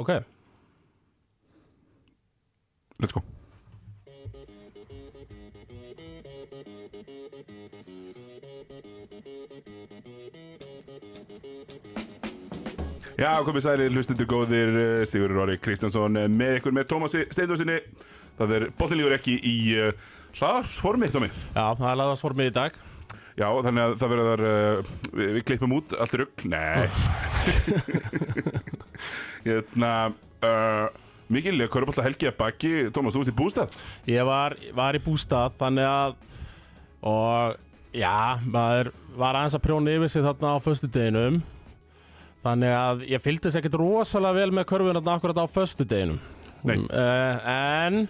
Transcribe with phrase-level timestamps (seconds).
[0.00, 0.14] Ok,
[3.00, 3.22] Let's go.
[13.20, 17.76] Já, komið sælir, hlustundur góðir eh, Sigurður Orri Kristjánsson eh, með ykkur með Tómasi Steindorsinni
[18.40, 19.90] Það er bollinlífur ekki í uh,
[20.38, 21.28] hlaðarsformi, Tómi.
[21.52, 22.78] Já, það er laðast formið í dag.
[23.36, 26.88] Já, þannig að það verður uh, við, við klippum út allt rugg Nei
[29.44, 29.92] Hérna
[30.44, 30.88] uh,
[31.30, 32.72] Mikil, Körbólta Helgi að baki.
[32.94, 33.78] Tómas, þú veist í bústað.
[34.10, 36.16] Ég var, var í bústað, þannig að
[37.06, 37.54] og
[37.96, 41.40] já, maður var aðeins að prjóna yfir sig þarna á föstudeginum.
[42.40, 46.20] Þannig að ég fylgdist ekkert rosalega vel með körfuna þarna akkurat á föstudeginum.
[46.66, 46.76] Nei.
[46.92, 48.02] uh, en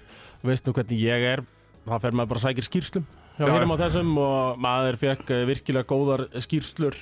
[0.42, 1.42] veist nú hvernig ég er
[1.84, 3.04] það fer maður bara að sækir skýrslum
[3.36, 3.62] hjá já.
[3.62, 6.98] á þessum og maður fekk uh, virkilega góðar skýrslur.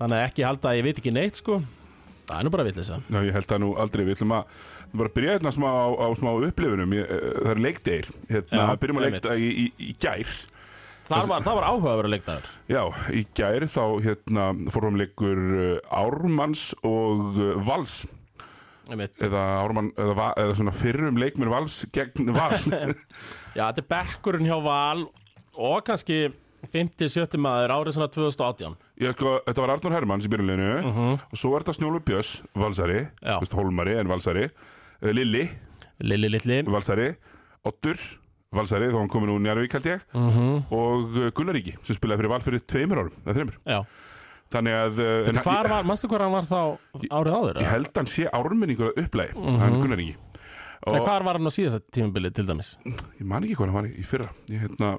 [0.00, 1.60] Þannig að ekki halda að ég veit ekki neitt sko
[2.26, 4.58] það er nú bara villisa Já, ég held það nú aldrei, við ætlum að
[4.96, 6.92] bara byrja hérna smá á, á smá upplifunum.
[6.96, 10.36] Ég, uh, Það er leikdegir, hérna, Já, byrjum að leikta í, í, í gær.
[11.06, 12.46] Það var, var áhugaverð leikdagur.
[12.70, 12.82] Já,
[13.14, 18.00] í gær þá hérna fórum leikur uh, Ármanns og Vals.
[18.86, 19.16] Einmitt.
[19.18, 22.52] eða Ármann, eða, eða svona fyrrum leikmur Vals gegn Val
[23.58, 25.08] Já, þetta er bekkurinn hjá Val
[25.56, 26.28] og kannski
[26.72, 31.52] 50-70 maður árið svona 2018 Ég sko, þetta var Arnur Hermanns í byrjunleginu og svo
[31.52, 33.36] var þetta Snjólu Björns, Valsari Já.
[33.42, 34.48] Vist, Hólmari en Valsari.
[35.02, 35.44] Uh, Lilli,
[36.00, 36.58] Lilli Lilli.
[36.72, 37.10] Valsari.
[37.66, 38.00] Ottur,
[38.56, 40.04] Valsari, þá hann komin úr Njarvík held ég.
[40.16, 43.80] Og uh, Gunnar Ríki sem spilaði fyrir Val fyrir tveimur árum, eða þreimur Já,
[44.54, 46.60] Þannig að en en hvar var, manstu hvað hann var þá
[47.10, 47.58] árið áður?
[47.64, 49.34] Ég held hann sé ármenningur að upplægi
[49.64, 50.14] hann Gunnar Ríki
[50.86, 52.74] Þegar hvar var hann á síðasta tímabili til dæmis?
[52.86, 54.28] Ég man ekki hvað hann var í, í fyrra.
[54.52, 54.92] Ég hérna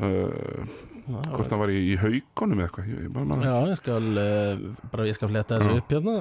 [0.00, 0.66] uh,
[1.06, 3.44] Hvort hann var í, í haugunum eða eitthvað ég, bara það.
[3.46, 5.78] Já, ég skal uh, bara ég skal fletta þessu Já.
[5.84, 6.14] upp hérna.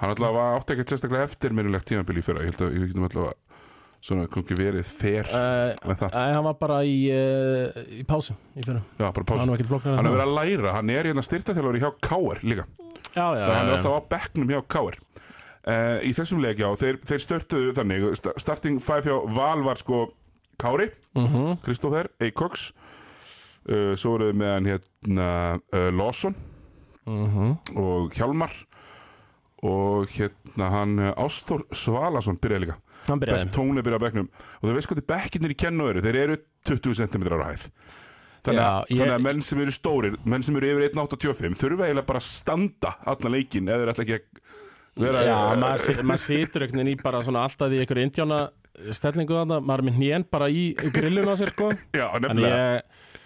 [0.00, 3.38] Hann allavega átti ekkert sérstaklega eftirminnilegt tímabili í fyrra Ég held að ég getum allavega
[4.02, 6.08] Svona kannski verið fer uh, það.
[6.10, 10.16] Æ, hann var bara í, uh, í pásu í Já, bara Hann var Hann er
[10.16, 12.64] verið að læra, hann er hérna styrtaþjálfur hjá Káar líka.
[13.14, 16.58] Já, já, Það hann er já, alltaf á bekknum hjá Káar uh, Í þessum leik,
[16.64, 18.08] já, þeir, þeir störtuðu þannig.
[18.18, 20.02] Sta- Starting 5 hjá Val var sko
[20.58, 21.60] Kári, Mhm.
[21.62, 22.72] Kristoffer, Eikoks
[23.68, 25.28] uh, Svo voruðu með hann hérna
[25.58, 26.34] uh, Lawson.
[27.06, 27.56] Mhm.
[27.82, 28.52] og Hjálmar.
[29.62, 32.76] Og hérna hann uh, Ástór Svalason byrjaði líka.
[33.08, 33.50] Hann byrjaði.
[33.50, 34.28] Á bekknum.
[34.60, 36.02] Og þú veist hvað þið bekkirnir í kennu eru.
[36.02, 36.38] Þeir eru
[36.70, 37.68] 20 cm ára hæð.
[38.42, 41.60] Þannig, Já, að, ég- þannig að menn sem eru stórir menn sem eru yfir 1.85
[41.60, 45.84] þurfa eiginlega bara að standa allan leikin eða þeir ætla ekki að vera Já, maður,
[45.84, 48.40] si- maður situr einhvern veginn í bara svona alltaf í einhverju indjána
[48.98, 51.70] stellingu þarna, maður er með hnén bara í grillun á sér sko.
[52.00, 52.58] Já, nefnilega.
[52.58, 53.21] ég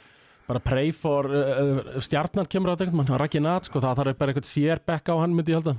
[0.46, 4.46] bara pray for uh, stjarnan kemur á þetta Raki Nat sko, það þarf bara einhvern
[4.48, 5.76] sér bekk á hann myndi ég halda.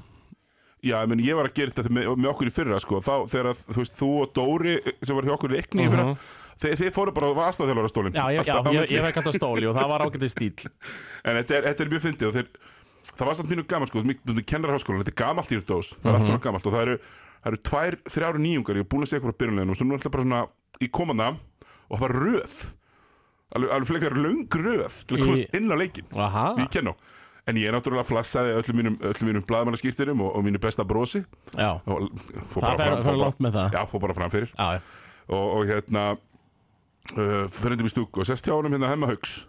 [0.86, 3.48] Já, menn ég var að gera þetta með, með okkur í fyrra sko, þá þegar
[3.50, 6.20] að, þú veist, þú og Dóri sem var hjá okkur í leikni í fyrra Mhm.
[6.62, 9.66] þeir, þeir fóru bara á aðstæðþjálfara stólinn Já, ég, já, ég, ég fekk alltaf stóli
[9.72, 10.70] og það var ágætið stíl
[11.28, 12.48] En þetta er, þetta er mjög fyndið þeir,
[13.10, 16.18] það var samt mínu gaman sko, mikið kennarháskólan, þetta er gamalt í dós, það er
[16.20, 16.98] allt svona gamalt og það eru,
[17.42, 19.86] það eru tvær, þrjáru nýjungar, ég er búin að segja eitthvað frá byrjunleginu og svo
[19.90, 20.42] nú er alltaf bara svona
[20.78, 22.56] í komanda og það var röð,
[23.56, 26.98] alveg, alveg flekkar löng röð til að komast inn á leikin, Aha, í kennó.
[27.48, 31.22] En ég náttúrulega flassaði öllum mínum, öllum mínum blaðmannaskýrtinum og, og mínu besta brosi.
[31.56, 32.10] Já, og
[32.52, 33.78] það fór langt með það.
[33.78, 34.52] Já, fór bara fram fyrir.
[34.52, 34.82] Já, já.
[35.32, 36.10] og, og hérna
[37.16, 39.46] uh, fyrir í stúku og sest hjá honum hérna hemma haugs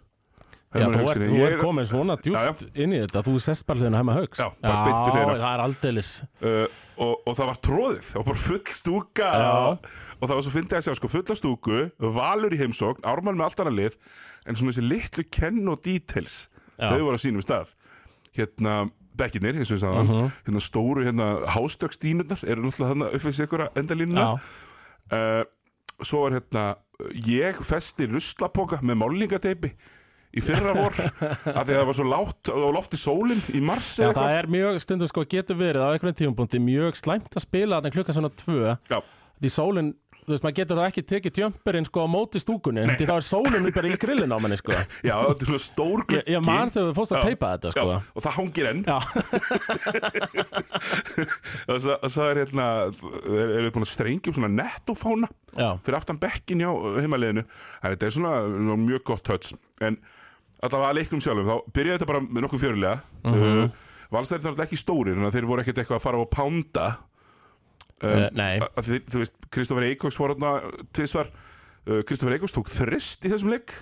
[0.68, 4.02] Já, þú ert, þú ert komin svona djúpt inn í þetta, þú sest bara hliðina
[4.02, 5.36] heima haugs Já, bara beint til hliðina.
[5.40, 6.10] það er aldeilis.
[6.42, 6.66] Uh,
[6.98, 9.54] og, og það var tróðið það var bara full stúka Já.
[10.18, 11.80] Og það var svo fyndið að sjá sko fulla stúku
[12.18, 13.98] valur í heimsókn, ármann með allt annað lið
[14.46, 16.38] en svona þessi litlu kenn og details
[16.78, 16.90] Já.
[16.92, 17.74] þau voru á sínum stað.
[18.38, 18.78] Hérna
[19.18, 23.46] bekkinir, eins og ég sagði uh hérna stóru hérna hástökstínurnar eru náttúrulega þarna upp sig
[23.46, 24.26] ykkur endalínuna.
[25.08, 25.44] Uh,
[26.02, 26.66] svo var hérna
[27.26, 29.72] ég festi ruslapoka með málningateipi
[30.36, 30.96] í fyrra vor
[31.58, 34.48] af því að það var svo látt og lofti sólin í mars já það er
[34.52, 38.32] mjög stundum sko getur verið á einhvern tímapunkti mjög slæmt að spila þarna klukka svona
[38.36, 38.76] tvö.
[38.90, 38.98] Já.
[39.40, 39.90] því sólin,
[40.28, 43.24] þú veist, maður getur þá ekki tekið tjömperinn sko á móti stúkunni því þá er
[43.26, 44.72] sólin bara í grillin á manni sko.
[45.08, 47.86] Já, þetta er svona stór Ég, ég man þegar þú fórst að teipa þetta sko.
[47.88, 48.82] Já, og það hangir enn.
[51.68, 56.20] Og svo, og svo er hérna er, er búin að strengjum svona nettofána fyrir aftan
[56.22, 56.70] bekkin hjá
[57.02, 57.44] heimaliðinu.
[57.82, 58.32] En þetta er svona,
[58.84, 59.52] mjög gott höts
[59.84, 59.98] en
[60.62, 62.96] allavega að leiknum sjálfum þá byrjaði þetta bara með nokkuð fjörlega.
[63.24, 63.44] Uh Mhm.
[63.44, 63.70] -huh.
[64.10, 66.86] valstæðir er ekki stórir en þeir voru ekkert eitthvað að fara á pánda
[68.02, 70.56] um, uh, þið, þú veist, Kristoffer Eikóks fór hérna
[70.96, 71.30] tvisvar.
[71.88, 73.74] Uh, Kristoffer Eikóks tók þrist í þessum leik.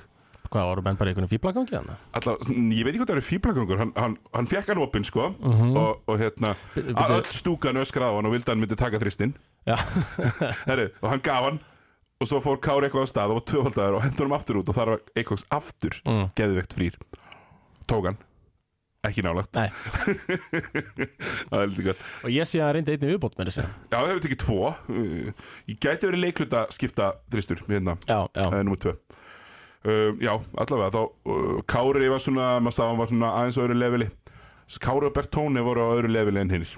[0.47, 1.89] Hvað, voru menn bara einhvern fýblagangi hann?
[2.15, 5.25] Alla, ég veit ekki hvað það er fýblagangur hann, hann, hann fekk hann opinn sko.
[5.43, 7.17] Og, og hérna Bíddu, að bíddu.
[7.17, 9.35] öll stúkan öskraði á hann og vildi hann myndi taka þristinn.
[10.69, 11.59] Herri, og hann gaf hann.
[12.23, 14.71] Og svo fór Kári eitthvað á stað og var tvöfaldaður og hendur hann aftur út
[14.73, 16.23] og þar var eitthvað aftur Mm.
[16.39, 16.95] geðveikt frýr.
[17.91, 18.17] Tók hann
[19.09, 19.57] ekki nálagt
[21.51, 22.05] það er lítið gott.
[22.27, 24.71] Og ég sé að hann reyndi einnig viðbót með þessi já það hefur tekið tvo.
[24.91, 25.31] Uh,
[25.71, 27.97] ég gæti verið leikluta skipta þristur hérna.
[28.09, 28.97] Já, já, Það er nummer tvö.
[29.87, 33.63] Um, Já, allavega þá uh, Kári var svona, maður sá hann var svona aðeins á
[33.63, 34.09] öðru leveli.
[34.83, 36.73] Kári og Bertóni voru á öðru leveli en hinnir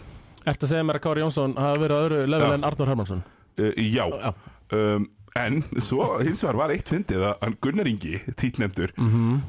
[0.48, 2.54] Ertu að segja mér að Kári Jónsson hafa verið á öðru level Já.
[2.58, 3.22] en Arnur Hermansson?
[3.58, 4.34] uh, Já, Já,
[4.76, 8.92] um, en svo hins vegar var eitt fyndið að Gunnar Ingi, títnefndur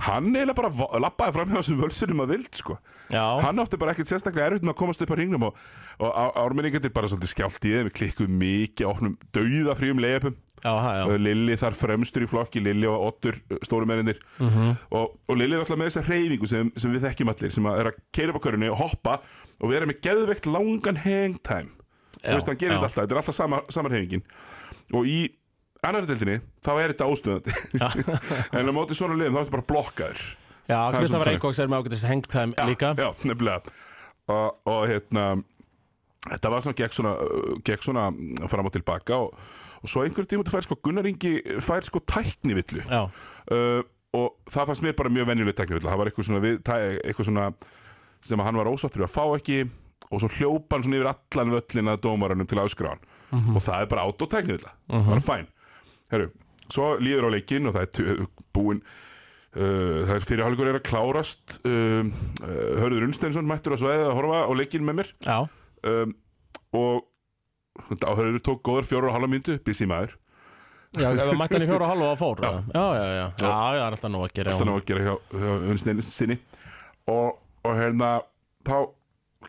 [0.05, 2.77] hann eiginlega bara labbaði fram hjá þessum völsunum að vild sko.
[3.09, 5.57] já, hann átti bara ekkert sérstaklega erfitt með að komast upp á ringnum og,
[5.99, 10.71] og ármenningandir bara svolítið skjált í þeim við klikkuðum mikið, opnum dauða fríum leiðupum já,
[10.75, 11.17] ha, já.
[11.23, 14.75] Lilli þar fremstur í flokki, Lilli og Ottur stórumennir Mhm.
[14.91, 17.79] og, og Lilli er alltaf með þessa reyfingu sem, sem við þekkjum allir sem að
[17.79, 19.19] er að keira upp á körunni og hoppa
[19.59, 21.71] og vera með geðveikt langan hangtime.
[22.19, 24.23] Þú veist, hann gerir þetta alltaf, þetta er alltaf sama, sama reyfingin
[24.97, 25.19] og í
[25.87, 27.55] annari deildinni þá er þetta óstöðandi.
[28.57, 30.25] En á móti svona liðum þá er þetta bara blokkaður.
[30.69, 32.91] Já, er Kristoffer Eikóks er með ágætist hangtime líka.
[32.99, 33.77] já, nefnilega.
[34.29, 35.23] Og, og hérna
[36.27, 37.13] þetta var svona gekk svona,
[37.65, 38.09] gekk svona
[38.51, 39.39] fram og tilbaka og,
[39.79, 41.33] og svo einhverjum tíma þú fær sko Gunnar Ingi
[41.65, 42.83] fær sko tæknivillu.
[42.85, 43.81] Já, uh,
[44.19, 46.55] og það fannst mér bara mjög venjuleg teknivill það var eitthvað svona, við,
[47.05, 47.43] eitthvað svona
[48.25, 49.59] sem að hann var ósáttur að fá ekki
[50.09, 53.03] og svo hljópa hann svona yfir allan völlin að dómaranum til að öskra hann.
[53.53, 55.49] Og það er bara autoteknivill það var fæn
[56.13, 56.29] Heru,
[56.73, 58.23] svo líður á leikinn og það er
[58.55, 63.83] búinn uh, það er fyrir hálfleikur er að klárast um, uh, Hörður Unnsteinsson mættur að
[63.83, 65.13] svæða að horfa á leikinn með mér.
[65.27, 65.37] Já,
[65.93, 66.15] um,
[66.79, 67.05] og
[68.01, 70.17] Hörður tók góður fjóra og halva myndu busy maður.
[70.97, 72.49] Já, ef að mætti hann í fjóra og halva og fór Já.
[72.73, 75.99] Já, já, já, já, það er alltaf nú að gera alltaf ná að gera hjá,
[76.09, 76.37] sinni.
[77.09, 78.09] Og, og hérna
[78.65, 78.77] þá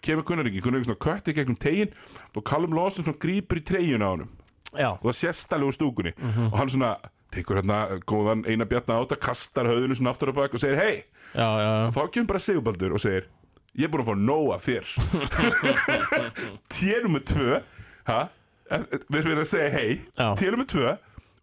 [0.05, 1.97] kemur Gunnar ekki Gunnar ekki svona kötti gegnum tegin
[2.37, 4.29] og Callum Lawson svona grípur í treyjun á honum
[4.77, 6.13] Já, og það sést alveg úr stúkunni.
[6.51, 6.95] Og hann svona
[7.35, 10.97] tekur hérna góðan eina bjarna át kastar höfðinu svona aftur á bak og segir hei
[11.39, 13.29] og þá kemur bara Sigurbaldur og segir
[13.79, 14.89] ég er búin að fá nóg af þér.
[16.75, 17.61] Ténum með tvö
[18.09, 18.21] ha?
[18.71, 20.27] Eh, eh, við erum að segja hei Já.
[20.39, 20.97] ténum með tvö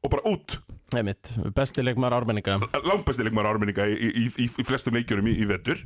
[0.04, 0.58] og bara út.
[0.96, 2.60] Einmitt, besti leikmar ármenninga.
[2.86, 5.36] Langbæsti leikmaður ármenninga í, í, í, í flestum leikjurum í,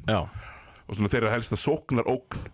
[0.09, 2.49] Já, og svona þeirra helst að sóknar ógn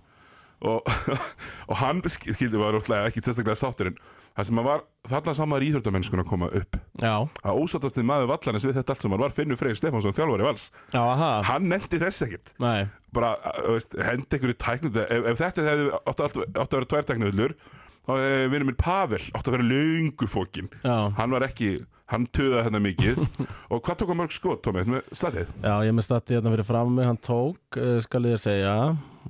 [0.67, 0.87] og,
[1.69, 3.99] og hann skildi var náttúrulega ekki sérstaklega sáttur en
[4.37, 6.77] það sem að var þarna samar íþjóttamennskun að koma upp.
[7.01, 10.67] Já, að ósáttasti maður vallarins við þetta allt saman var Finnur Freyr Stefánsson þjálfari vals.
[10.93, 11.01] Já,
[11.49, 12.53] hann nendi þess ekkert.
[12.61, 12.85] Nei,
[13.15, 13.33] bara,
[13.65, 17.57] veist, hendi einhverju tæknu ef, ef þetta hefði átt, að vera tvær tæknuðullur
[18.07, 21.71] þá hefði vinnur minn Pavel átt að vera löngu fókin já, hann var ekki,
[22.13, 23.23] hann töða hérna mikið.
[23.73, 25.49] Og hvað tók hann mörg skot, Tómi, með statið?
[25.63, 27.07] já, ég með stati hérna fyrir fram mig.
[27.09, 28.77] Hann tók, uh, skal ég segja.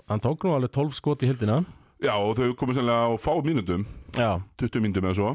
[0.09, 1.61] Hann tók nú alveg 12 skot í hildina
[2.03, 3.85] Já, og þau komið sannlega á fá mínútum.
[4.13, 5.31] Já, 20 mínútum eða svo.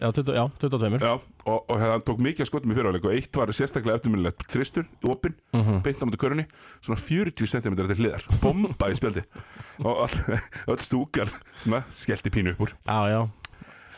[0.00, 1.12] Já, 20, já 22 Já,
[1.44, 4.46] og, og hann tók mikið skotum í fyrirháleik og eitt var sérstaklega eftirminnilegt.
[4.48, 5.82] Tristur, opinn, Mhm.
[5.84, 6.46] beint á mútið körunni
[6.80, 8.24] svona 40 cm til hliðar.
[8.40, 9.22] Bomba í spjaldi
[9.84, 10.40] og all,
[10.72, 11.28] öll stúkar
[11.60, 12.72] svona skellti pínu upp úr.
[12.86, 13.20] Já, já.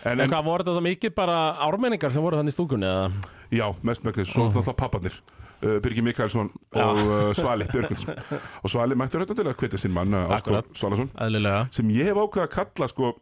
[0.05, 3.12] En, En en hvað voru þetta mikið bara ármenningar sem voru þannig í stúkunni eða?
[3.53, 4.58] já, mest megnis, svo Mhm.
[4.58, 5.15] náttúrulega pappanir
[5.62, 9.94] uh, Birgir Mikaelsson og uh, Svali Björgvins og Svali mættur þetta til að hvita sinn
[9.94, 10.75] mann Áskór Akkurat.
[10.79, 11.69] Svalason Eðlilega.
[11.75, 13.14] sem ég hef ákveða að kalla sko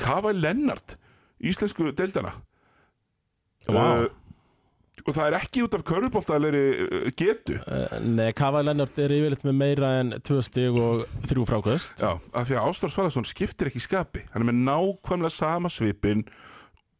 [0.00, 0.98] Kava Lennart
[1.40, 2.32] íslensku deildana.
[3.66, 4.06] Uh,
[5.06, 7.56] og það er ekki út af körfubóltaðlegri uh, getu.
[7.66, 12.12] Uh, Nei, Kava Lennart er yfirleitt með meira en tvö stig og þrjú frákvöst Já,
[12.16, 14.24] af því að Ástór Svalason skiptir ekki skapi.
[14.32, 16.24] Hann er með nákvæmlega sama svipin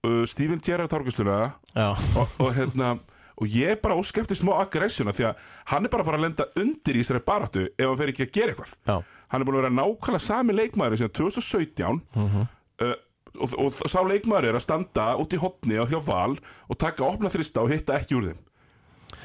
[0.05, 1.39] uh, Stephen Gerrard Torgusluna
[1.73, 2.97] Já, og, og hérna
[3.37, 5.41] og ég er bara óska eftir smá aggressjona því að
[5.73, 8.27] hann er bara að fara að lenda undir í þessari baráttu ef hann fer ekki
[8.27, 8.73] að gera eitthvað.
[8.89, 8.97] Já,
[9.29, 12.47] hann er búin að vera nákvæmlega sami leikmaður síðan 2017 Mhm.
[12.81, 12.95] uh,
[13.37, 16.39] og, og sá leikmaður er að standa út í hotni og hjá val
[16.71, 18.39] og taka opna þrista og hitta ekki úr þeim.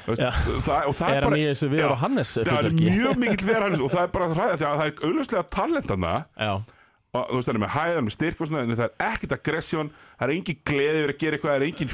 [0.06, 0.20] Veist,
[0.66, 1.86] það, og það er þessu við Já.
[1.90, 4.66] og Hannes það er mjög mikill vera hann og það er bara að hræða því
[4.68, 6.52] að það er auðvitað talentana Já,
[7.12, 9.32] og þú veist það er með hæðan með styrk og svona en það er ekkert
[9.36, 11.90] aggressjón það er engin gleði yfir að gera eitthvað það er engin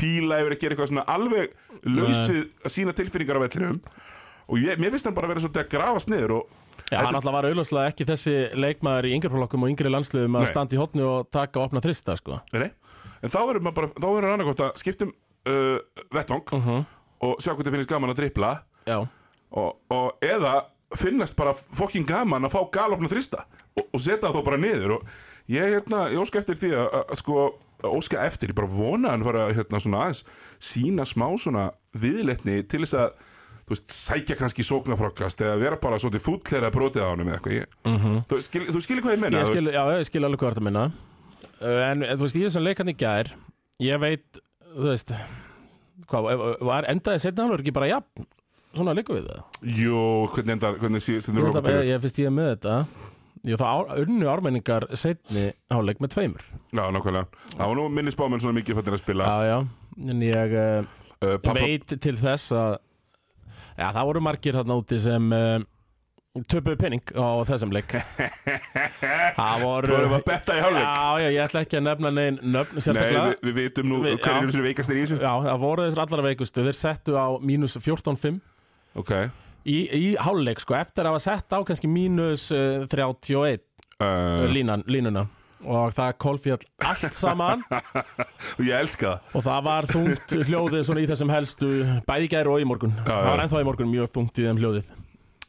[0.00, 1.52] fíla yfir að gera eitthvað svona alveg
[1.86, 3.76] lausið að sína tilfinningar á vellinum.
[4.48, 6.56] Og ég, mér finnst hann bara að vera svolítið að grafast niður og
[6.88, 10.74] Já, hann alltaf var auðvitað ekki þessi leikmaður í yngreflokkum og yngri landsliðum að standa
[10.74, 12.38] í hotni og taka og opna þrista, sko.
[12.56, 12.70] Nei,
[13.20, 16.86] en þá verður maður bara þá verður hann annarkvæmt að skiptum uh, vettvang Mhm.
[17.28, 18.52] og sjá þið finnst gaman að drippla
[19.52, 20.54] og, og eða
[20.96, 23.44] finnast bara fokkin gaman að fá galopna þrista
[23.78, 25.08] og, og setja það þá bara niður og
[25.48, 27.46] ég, hérna, ég óska eftir því að, að sko
[27.88, 30.24] óska eftir, ég bara vona hann fara hérna svona aðeins
[30.66, 33.12] sína smá svona viðleitni til þess að
[33.68, 37.56] þú veist, sækja kannski sóknarfrokkast eða vera bara svolítið fútleira brotið á honum eða eitthvað
[37.58, 38.14] ég, Mhm.
[38.30, 40.64] þú, skil, þú skilir hvað ég menna Ég skil, já, ég skil alveg hvað þetta
[40.66, 40.84] minna
[41.60, 43.30] uh, En þú veist, í þessum leikarni gær
[43.84, 44.40] Ég veit,
[44.74, 45.12] þú veist
[46.08, 48.24] Hvað, ef- var endaði setna hálfur ekki bara jafn?
[48.78, 49.40] Svona líka við það.
[49.76, 50.00] Jú,
[50.32, 51.86] hvernig endar, hvernig Ég, ég, lokaperiod?
[51.88, 52.74] ég finnst ég með þetta
[53.46, 56.44] Jú, það unnu ármenningar setni hálfleik með tveimur.
[56.74, 57.40] Já, nákvæmlega.
[57.54, 59.28] Það var nú minni spámenn svona mikið fættir að spila.
[59.28, 59.58] Já, já,
[60.12, 60.92] en ég uh,
[61.22, 62.78] uh, pappa, veit til þess að
[63.78, 65.60] Já, það voru margir þarna úti sem uh,
[66.50, 67.92] töpuðu penning á þessum leik.
[69.38, 70.88] Það voru Þú erum að betta í hálfleik.
[70.88, 73.26] Já, já, ég ætla ekki að nefna neinn nöfn Nei, sérstaklega.
[73.28, 74.40] við, við vitum nú Við- hverju já.
[74.42, 75.18] eru þessu veikastir í þessu.
[75.22, 76.64] Já, það voru þessar allra veikustu.
[76.66, 78.40] Þeir settu á mínus 14.5
[78.98, 79.12] Ok
[79.66, 83.60] í, í hálfleik, sko, eftir að hafa sett á kannski mínus uh, 31
[84.02, 85.26] uh, línan, línuna.
[85.66, 87.64] Og það kolfjall allt saman.
[88.62, 89.32] Ég elska það.
[89.34, 91.70] Og það var þungt hljóðið svona í þessum helstu
[92.06, 92.92] bæði í gær og í morgun.
[93.00, 94.92] Já, það var ennþá í morgun mjög þungt í þeim hljóðið.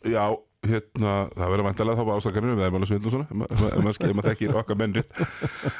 [0.09, 0.23] Já,
[0.65, 3.51] hérna, það verður vantilega þá bara ásakarnir við erum alveg svindl og svona ef ma-
[3.53, 5.13] ef ma- ef maður þekkir okkar menn rétt.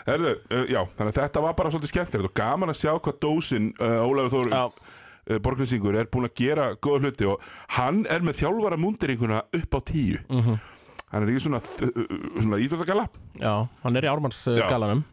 [0.05, 3.17] Herðu, uh, já, þannig að þetta var bara svolítið skemmtilegt og gaman að sjá hvað
[3.25, 4.53] dósin uh, Ólafur Þór
[5.29, 7.43] Já, uh, Borgnesingur er búin að gera góða hluti og
[7.77, 10.19] hann er með þjálfara múndiringuna upp á tíu.
[10.29, 10.59] Mhm.
[11.09, 13.07] Hann er í svona, svona íþjóttagala
[13.41, 14.67] Já, hann er í ármanns uh, Já.
[14.69, 15.03] galanum.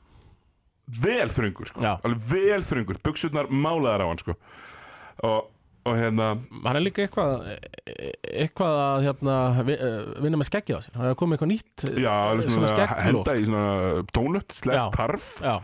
[0.86, 1.96] Vel þröngur sko, Já.
[2.04, 3.00] alveg vel þröngur.
[3.02, 4.36] Buksurnar málaðar á hann sko.
[5.24, 5.48] Og,
[5.88, 6.28] og hérna
[6.66, 7.48] Hann er líka eitthvað
[8.36, 10.94] eitthvað að hérna, eh, vinna með skeggið á sér.
[10.98, 15.28] Það er komið eitthvað nýtt eh, já, svona svona, henda í svona tónut, slest tarf
[15.40, 15.54] Já,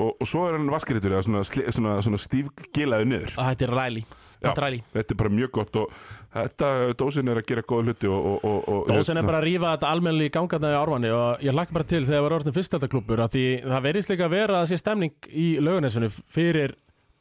[0.00, 3.34] og, og svo er hann vaskritur eða svona, sli- svona, svona stífgilaði niður.
[3.36, 4.04] Það hættir ræli.
[4.04, 4.50] Já.
[4.50, 4.78] Þetta er ræli.
[4.92, 5.92] þetta er bara mjög gott og
[6.34, 6.68] þetta,
[7.00, 9.70] dósin er að gera góða hluti og, og, og, og Dósin er bara að rífa
[9.76, 12.56] þetta almennilega í gangarna í ármanni og ég hlakka bara til þegar það var orðin
[12.58, 16.74] fyrstaldaklubur að því það verðist líka að vera að sé stemning í laugarnesinu fyrir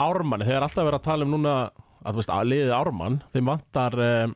[0.04, 0.50] ármanni.
[0.50, 1.56] Þegar alltaf verið að tala um núna
[2.04, 4.36] að þú veist að liðið ármann þeim vantar um,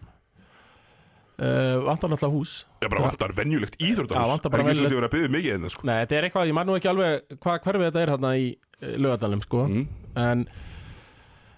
[1.38, 2.54] uh, vantar náttúrulega hús.
[2.82, 5.34] Já, bara vantar venjulegt vantar Það er ekki svo venjulegt- því að vera að byggja
[5.38, 5.86] mikið en það sko.
[5.88, 8.48] Nei, þetta er eitthvað, ég man nú ekki alveg hvað hverfið þetta er hérna í
[8.98, 9.68] laugadalum sko.
[9.68, 9.88] Mm.
[10.18, 10.48] en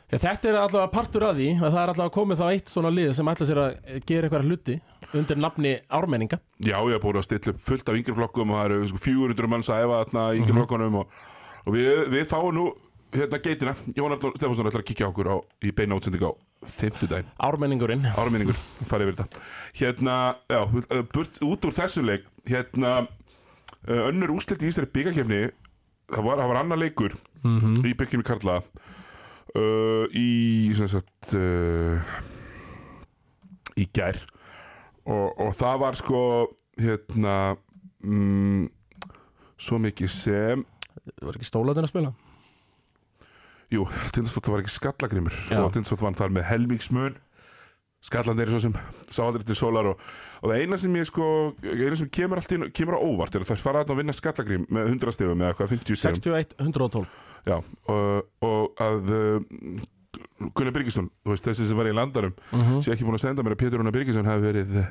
[0.10, 2.92] ja, þetta er allavega partur af því að það er allavega komið þá eitt svona
[2.94, 3.72] lið sem ætla sér að
[4.10, 4.76] gera eitthvað hluti
[5.14, 6.40] undir nafni ármenninga.
[6.60, 9.48] Já, ég hef búin að stilla upp fullt af yngreflokkum og það eru sko, 400
[9.54, 11.18] manns að æfa þarna í yngreflokkunum og,
[11.66, 12.66] og við, við fáum nú
[13.14, 16.32] hérna geitina, Jón Arnór Stefánsson ætlar að kíkja okkur á, í beina útsending á
[16.68, 18.04] fimmtudaginn, ármenningurinn.
[18.18, 19.44] Áraminningur farið yfir þetta.
[19.80, 20.18] Hérna,
[20.52, 22.94] já, uh, burt, út úr þessum leik hérna,
[23.88, 25.42] uh, önnur úrslit í þessari byggakefni
[26.10, 30.30] það var, það var annar leikur mm í byggjum í Karla uh, í
[30.78, 32.18] sem sagt uh,
[33.80, 34.20] í gær.
[35.10, 36.24] Og, og það var sko
[36.80, 37.36] hérna
[38.04, 38.68] mm,
[39.60, 40.66] svo mikið sem
[41.24, 42.12] var ekki stólaðin að spila
[43.74, 47.18] jú, Tindastótt var ekki skallagrimur og Tindastótt vann þar með helmingsmun
[48.04, 48.76] skallan er svo sem
[49.12, 50.04] sáður til sólar og,
[50.40, 51.26] og það eina sem ég sko
[51.66, 54.64] eina sem kemur allt inn, kemur á óvart er að það fara að vinna skallagrim
[54.72, 57.10] með 100 stegum eða hvað 50 stegum 61, 112
[57.48, 57.58] Já,
[57.92, 59.84] og, og að uh,
[60.56, 63.44] Gunnar Birgisson, þú veist þessi sem var í landarum mm sé ekki búin að senda
[63.44, 64.90] mér að Pétur Rúnar Birgisson hafi verið eh,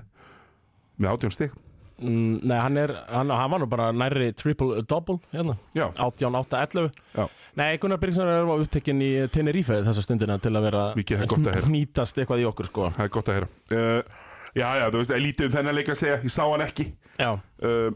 [1.00, 1.56] með átjón stig
[1.98, 6.60] Mm, Nei, hann, er, hann, hann var nú bara nærri triple-double hérna, Já, 18, 8,
[6.78, 7.24] 11 Já.
[7.58, 12.20] Nei, Gunnar Birgsson er upptekinn í Tenerife þessa stundina til að vera það er nýtast
[12.20, 12.90] eitthvað í okkur sko.
[12.94, 13.48] Það er gott að heyra.
[13.72, 14.26] Uh,
[14.56, 16.86] Já, já, þú veist, lítið um þennan leik að segja Ég sá hann ekki.
[17.18, 17.88] Já, uh,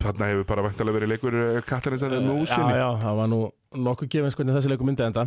[0.00, 3.40] Þarna hefur bara væntalega verið leikur uh, Katarins að já, músinni já, það var nú
[3.86, 5.26] nokkuð gefins hvernig þessi leikum myndi enda.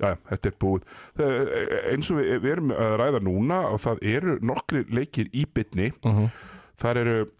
[0.00, 0.86] Já, þetta er búið.
[1.18, 1.50] Það,
[1.90, 5.90] Eins og við, við erum að ræða núna og það eru nokkri leikir í bytni
[6.00, 6.30] uh -huh.
[6.80, 7.30] Þar eru uh,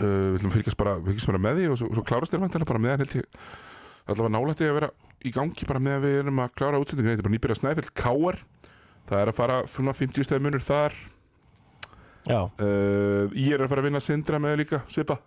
[0.00, 2.84] við ætlum að fylgjast bara, bara með því og svo, svo klárast þér vantilega bara
[2.86, 3.42] meðan held ég
[4.06, 4.90] allavega nálætti að vera
[5.26, 7.88] í gangi bara með að við erum að klára útsendingin þetta er bara nýbyrja snæfell
[7.96, 8.40] Káar
[9.06, 10.96] það er að fara svona 50 stæði munur þar.
[12.26, 15.20] Já, uh, ég er að fara að vinna Sindra með líka svipa.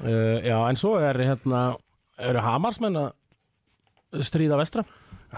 [0.00, 1.62] Uh, já, en svo er hérna
[2.20, 4.84] eru Hamarsmenn að stríða vestra?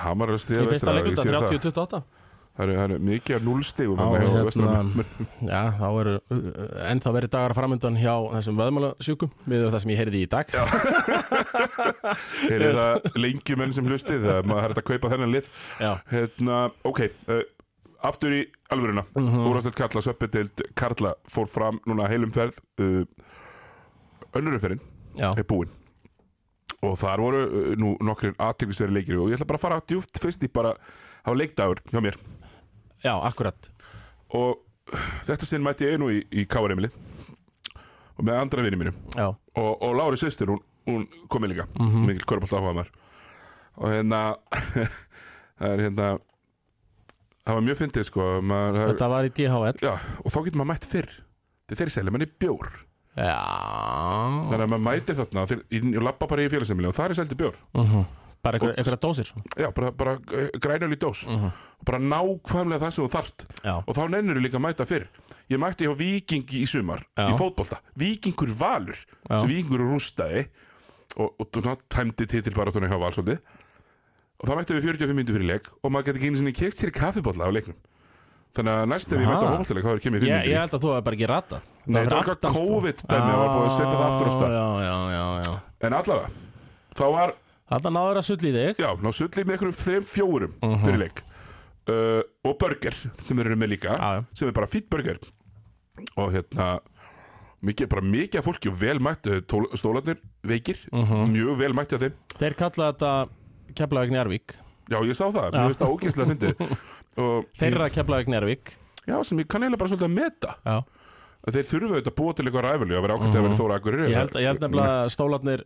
[0.02, 1.48] Hamar er að í stríða fyrsta vestra ég leikluta, sé það.
[1.72, 2.21] 30-28
[2.52, 3.42] það eru, það eru mikið af
[3.96, 4.64] hjá hérna, Vestra.
[5.48, 10.00] já, þá eru uh, ennþá verið dagar framöndan hjá þessum veðmálasjúkum við það sem ég
[10.02, 10.46] heyrði í dag.
[12.52, 12.92] Er það
[13.22, 15.46] lengjumenn sem hlustið það maður er hægt að kaupa þennan lið.
[16.12, 16.56] Hérna,
[16.88, 17.12] ok uh,
[18.02, 18.42] aftur í
[18.74, 19.04] alvöruna.
[19.16, 19.44] Mm mm.
[19.50, 22.56] úrastöld Karla, söppetild Karla fór fram núna heilum ferð.
[22.80, 23.04] Uh,
[24.36, 24.82] önnurumferðin
[25.18, 25.70] er búin.
[26.82, 30.14] Og þar voru uh, nú nokkrir aðtrygglisveri leikir og ég ætla bara að fara djúft
[30.20, 30.72] fyrst í bara
[31.22, 32.16] hafa leikdagur hjá mér
[33.04, 33.70] já akkurat.
[34.34, 34.58] Og
[34.92, 36.94] uh, þetta sinn mætti ég nú í, í Káaremilið
[38.18, 41.66] og með andra vinni mínu Já, og, og Lári sýstir, hún, hún komið líka.
[41.78, 42.06] Mm Mhm.
[42.10, 42.92] mikil körbált áhuga maður.
[43.80, 44.20] Og hérna
[45.58, 46.08] það er hérna
[47.42, 48.26] það var mjög fyndið sko.
[48.42, 49.92] Maður, Þetta var í DHL já,
[50.24, 51.12] og þá getur maður mætt fyrr.
[51.66, 52.68] Þegar þeir selja manni bjór.
[53.16, 53.36] Já.
[54.48, 57.56] Þannig að maður mætir þarna ég lappa bara í félagsemili og það er seldi bjór.
[57.76, 58.04] Mhm.
[58.42, 60.16] Bara einhverja dósir já, bara, bara
[60.58, 61.22] grænjöl í dós.
[61.28, 61.52] Mhm.
[61.78, 63.46] og bara nákvæmlega það sem þú þarft.
[63.62, 65.06] Já, og þá nennur þú líka að mæta fyrr.
[65.50, 67.28] Ég mætti hjá Vikingi í sumar Já.
[67.30, 68.96] í fótbolta, Vikingur Valur
[69.30, 69.38] Já.
[69.38, 70.46] sem Vikingur rústaði.
[71.20, 73.34] Og, og svona tæmdi titil bara þannig hjá Valsóldi
[74.40, 76.80] og þá mættum við 45 minnur fyrir leik og maður getur ekki einu sinni kekst
[76.80, 77.76] sér kaffibólla á leiknum.
[78.56, 80.72] Þannig að næst ef ég mætti á fótboltaleik þá er kemur 5 ég, ég held
[80.72, 81.68] að þú hefur bara ekki ratað.
[81.84, 84.56] Nei, það var eitthvað COVID-dæmi að var búið að setja það aftur á stað.
[84.56, 85.52] Já, já, já, já.
[85.86, 86.28] En allavega,
[86.96, 87.34] þá var
[87.72, 88.80] Þetta náður að sull í þig.
[88.82, 91.22] Já, ná sullið með einhverjum þreim fjórum fyrir leik.
[91.82, 94.24] Uh, og burger sem þeir eru með líka já.
[94.38, 95.18] sem er bara fýtt burger.
[96.16, 96.66] Og hérna
[97.62, 101.32] mikið, bara mikið af fólki og vel mætt tól- stólarnir veikir, Mhm.
[101.34, 102.12] mjög vel mætt af þeim.
[102.38, 103.28] Þeir kalla þetta
[103.74, 104.54] Keflavík Njárvík
[104.90, 106.76] já ég sá það, mér finnst það ógeðslega fyndið.
[107.22, 108.72] Og Þeirra Keflavík Njárvík
[109.06, 110.54] já, sem ég kann eiginlega bara svolítið að meta.
[110.64, 110.76] Já.
[111.42, 113.78] Að þeir þurfa auðvitað að búa til eitthvað ræfili að vera ákvæmt að vera þóra
[113.80, 114.10] akkurir Mhm.
[114.12, 115.64] Ég held, ég held nefnilega að stólarnir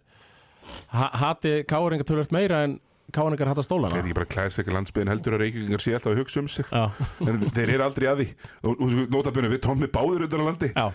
[0.93, 2.79] hati káringar tölvöld meira en
[3.17, 6.41] káringar hata stólana veit ekki bara klæðsleika landsbyðin heldur að reykingar sé alltaf að hugsa
[6.43, 6.67] um sig.
[6.73, 6.85] Já,
[7.27, 8.27] en þeir eru aldrei að því.
[8.67, 10.71] Og, sko, notabunni við tómi báður undan á landi.
[10.75, 10.87] Já.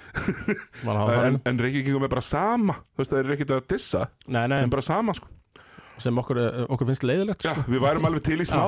[0.84, 2.76] Það en, en reykingum er bara sama.
[2.96, 4.04] Þú veist það er ekkert að dissa.
[4.28, 5.32] Nei, nei, en bara sama sko.
[6.02, 6.40] Sem okkur,
[6.74, 7.64] okkur finnst leiðilegt já, sko.
[7.72, 8.64] við værum alveg til í smá.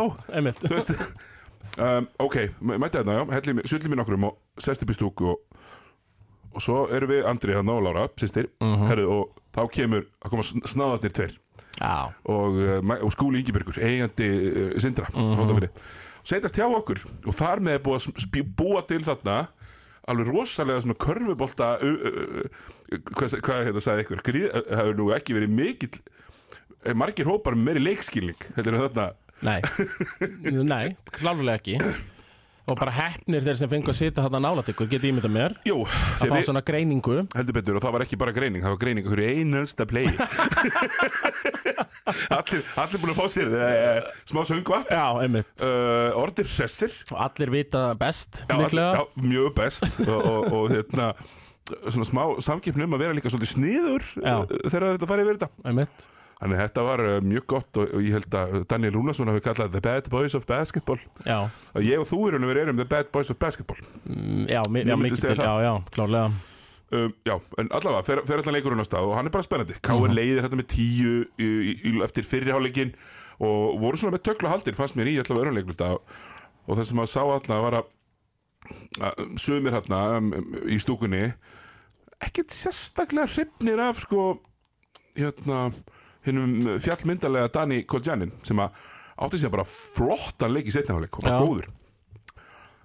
[1.73, 3.23] Um, ok, mætti þarna já.
[3.33, 5.39] Helli, sulli mér nokkrum og sest upp í stúku og,
[6.53, 8.83] og svo erum við Andri hann og Lára, sýstir Mhm.
[8.91, 10.43] herðu, og þá kemur, þá koma
[10.73, 11.35] snáðarnir tveir.
[11.79, 15.69] Já, og, Ma- og skúli Ingibergur, eigandi uh, Sindra, mm Mhm.
[16.23, 19.47] setjast hjá okkur og þar með er búið að búa til þarna
[20.07, 22.45] alveg rosalega svona körfubolta uh,
[23.17, 24.21] hvað, hvað hérna sagði ykkur
[24.53, 25.97] uh, hefur nú ekki verið mikill
[26.85, 29.09] eh, margir hópar með meiri leikskilning heldur þarna.
[29.43, 29.59] Nei.
[30.73, 31.77] Nei, klárulega ekki
[32.71, 35.55] Og bara heppnir þeir sem fengu að sita þarna nálat ykkur Getið ímynda mér.
[35.67, 35.81] Jú,
[36.23, 37.17] Að fá svona greiningu.
[37.35, 40.07] Heldur betur og það var ekki bara greining, það var greining hverju einasta play.
[42.33, 45.51] Allir, allir búin að fá sér uh, smá söngva Já, einmitt.
[45.63, 46.95] Uh, orðir hressir.
[47.13, 48.89] Og allir vita best, já, líklega.
[48.99, 49.85] já, mjög best.
[50.07, 51.11] Og, og, og hérna
[51.87, 55.51] svona smá samkeppni um að vera líka svolítið sniður uh, þegar þetta farið yfir þetta.
[55.71, 56.09] Einmitt
[56.43, 59.75] þannig að þetta var uh, mjög gott og, ég held að Daniel Rúnarsson hafi kallað
[59.75, 60.99] The Bad Boys of Basketball.
[61.23, 63.79] Já, og ég og þú erum við erum The Bad Boys of Basketball.
[64.03, 66.33] Mm, já, mi Ég myndi mikið segja til Já, já, klárlega.
[66.93, 69.79] Um, já, en allavega fer, fer allan leikurinn á stað og hann er bara spennandi.
[69.81, 69.95] K.R.
[69.97, 70.17] Mhm.
[70.19, 72.93] leiðir þetta með tíu í, í, í, eftir fyrriháleikin
[73.41, 77.11] og voru svona með tökla haldir fannst mér í allavega öruleikluta og það sem maður
[77.15, 77.89] sá þarna var að,
[79.09, 81.23] að sumir þarna um, um, í stúkunni
[82.23, 84.27] ekkert sérstaklega hrifnir af sko
[85.17, 85.65] hérna
[86.25, 88.77] hinnum fjallmyndalega Dani Koljanin sem að
[89.23, 91.43] átti sér bara flottan leik í setnaháleik og bara Já.
[91.43, 91.69] góður.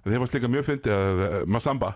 [0.08, 1.94] Þeir varst líka mjög fyndið að eh, Masamba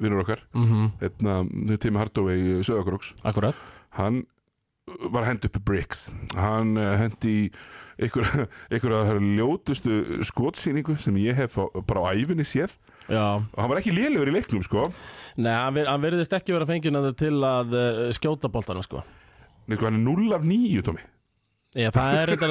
[0.00, 1.40] vinnur okkar mm hérna,
[1.80, 3.58] Tími Hardaway í Söðakróks Akkurat.
[3.98, 4.24] Hann
[4.84, 6.08] var að henda upp bricks.
[6.36, 7.50] Hann uh, hendi
[8.02, 12.74] einhverja einhver ljótustu skotsýningu sem ég hef á, bara á æfinni séð.
[13.08, 14.84] Já, og hann var ekki lélegur í leiknum sko.
[15.38, 19.04] Nei, hann, vir, hann virðist ekki vera fengið til að uh, skjóta boltana, sko
[19.64, 21.04] Nei, sko, hann er 0 af 9 Tómi
[21.74, 22.48] Já, það er þetta,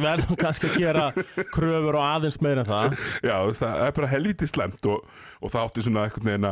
[0.00, 1.06] verðum kannski að gera
[1.52, 2.94] kröfur og aðeins meira en það.
[3.28, 5.02] Já, það er bara helviti slemt og,
[5.44, 6.48] og það átti svona einhvern veginn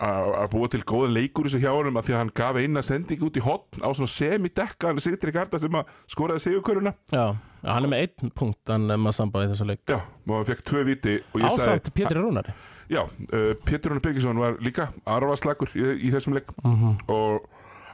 [0.00, 3.22] að búa til góða leikur þessu hjá honum að því að hann gaf eina sending
[3.28, 4.90] út í hotn á svona semidekka.
[4.90, 7.24] Hann sittir í karta sem að skoraði sigurköruna Já,
[7.68, 9.84] hann er með einn punkt hann er maður sambað í þessu leik.
[9.86, 10.00] Já,
[10.32, 12.56] hann fekk tvö viti Ásamt Pétur Rúnari.
[12.90, 16.50] Já, uh, Pétur Rónar Birgisson var líka arfaslagur í, í þessum leik.
[16.64, 16.96] Mhm.
[17.06, 17.46] og,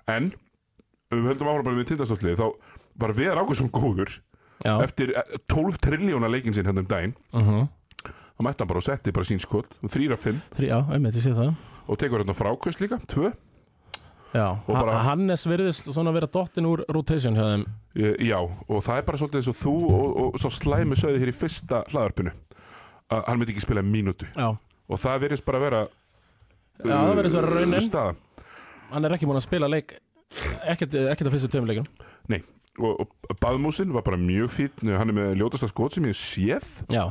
[0.09, 0.33] en
[1.15, 2.47] við höldum áhra bara við tindastóðslið þá
[3.03, 4.17] var Veðar Ágússon góður
[4.65, 7.17] Já, eftir eh, 12 triljóna leikin sinn hérna um daginn.
[7.37, 7.67] Uh
[8.37, 10.43] þá mætti hann bara og setti bara sín skot þrýra fimm.
[10.53, 11.55] Þrý, já, einmitt, ég sé það.
[11.89, 13.31] Og tekur hérna frákvist líka, tvö.
[14.37, 17.65] Já, Og bara- ha Hannes virðist svona vera dottin úr rotation hjá þeim.
[17.97, 21.23] E, Já, og það er bara svolítið eins og þú og, og svo slæmi sögði
[21.23, 22.33] hér í fyrsta hlaðarpinu
[23.09, 24.29] að hann myndi ekki spila mínútu.
[24.37, 24.51] Já,
[24.89, 25.81] og það verðist bara vera
[26.85, 27.81] Já, það virðist vera raunin.
[27.89, 28.17] staðan.
[28.91, 29.97] hann er ekki múin að spila leik
[30.73, 31.87] ekkert, af fyrstu tveim leikum
[32.33, 32.43] Nei,
[32.79, 36.67] og, og Baðmúsin var bara mjög fýtt hann er með ljótasta skot sem ég séð.
[36.93, 37.09] Já,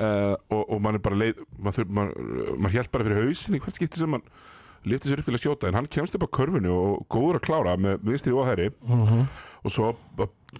[0.00, 3.62] uh, og, og mann er bara leið maður, maður, maður hjælt bara fyrir hausin í
[3.62, 4.26] hvert skipti sem mann
[4.84, 7.46] lifti sér upp til að skjóta en hann kemst upp á körfunni og góður að
[7.46, 9.24] klára með vinstri og hæri uh
[9.64, 9.94] og svo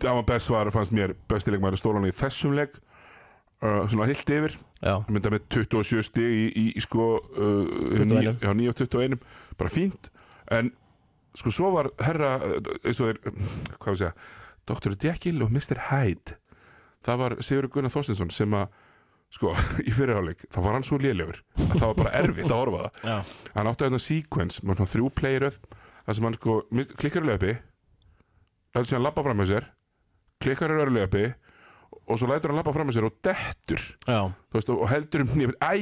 [0.00, 2.78] Dama Bess var fannst mér bestilegmaður stólan í þessum leik
[3.60, 4.56] uh, svona hilt yfir.
[5.12, 7.60] Mynda með 27 stig í, í, í sko uh,
[7.92, 8.40] 21.
[8.40, 9.18] já, 9 af 21
[9.60, 10.08] bara fínt.
[10.48, 10.72] En
[11.35, 13.20] sko svo var herra uh, eins og er,
[13.81, 14.14] hvað við segja
[14.64, 14.94] Dr.
[14.97, 15.81] Jekyll og Mr.
[15.90, 16.38] Hyde
[17.05, 18.70] það var Sigur Gunnar Þorstinsson sem að
[19.35, 19.53] sko,
[19.88, 22.88] í fyrirháleik þá var hann svo lélegur að það var bara erfitt að horfa á
[23.03, 25.59] það hann átti þarna sequence með svona þrjú playeröð
[26.05, 26.59] þar sem hann sko
[27.01, 27.55] klikkar í löpi
[28.75, 29.66] lætur síðan labba fram með sér
[30.44, 31.25] klikkar í öru löpi
[32.05, 33.85] og svo lætur hann labba fram með sér og dettur
[34.55, 35.75] veist, og heldur um nýjum æ,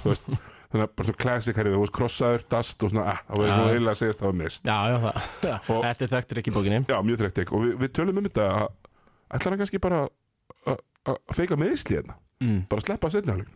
[0.00, 0.28] þú veist
[0.74, 3.52] þannig að bara svona classic herrið, þú veist, krossaður, dast og svona, ah, það var
[3.54, 4.66] nú eiginlega að segja að það var mist.
[4.66, 6.80] Já, já, það, Þetta er þekktir ekki bókinni.
[6.90, 8.66] Já, mjög þreytt ekki, og við, við tölum um þetta að
[9.34, 10.82] ætlar hann kannski bara að-
[11.36, 12.64] feika meðisli hérna, mm.
[12.70, 13.52] bara að sleppa að setna áleik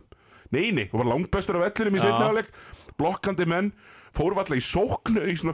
[0.49, 2.51] nei, nei, og var langbestur af ellinum í setna áleik
[2.99, 3.71] blokkandi menn
[4.15, 5.53] fór valla í sókn í svona,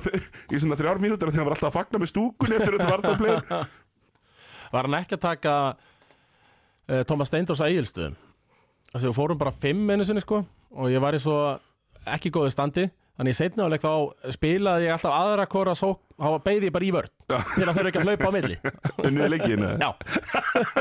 [0.52, 3.50] í svona þrjár mínútur þegar hann var alltaf að fagna með stúkunni eftir þetta vartaflegin
[4.76, 8.16] Var hann ekki að taka uh, Thomas Steindors að eigilstöðum
[8.96, 10.44] Að við fórum bara fimm einu sinni sko
[10.76, 11.36] og ég var í svo
[12.08, 12.86] ekki góðu standi.
[13.16, 16.84] Þannig í seinni áleik þá spilaði ég alltaf aðra hvora sók þá beigði ég bara
[16.88, 18.58] í vörn til að þau ekki að hlaupa á milli.
[19.08, 19.90] Unnið leikinu Já.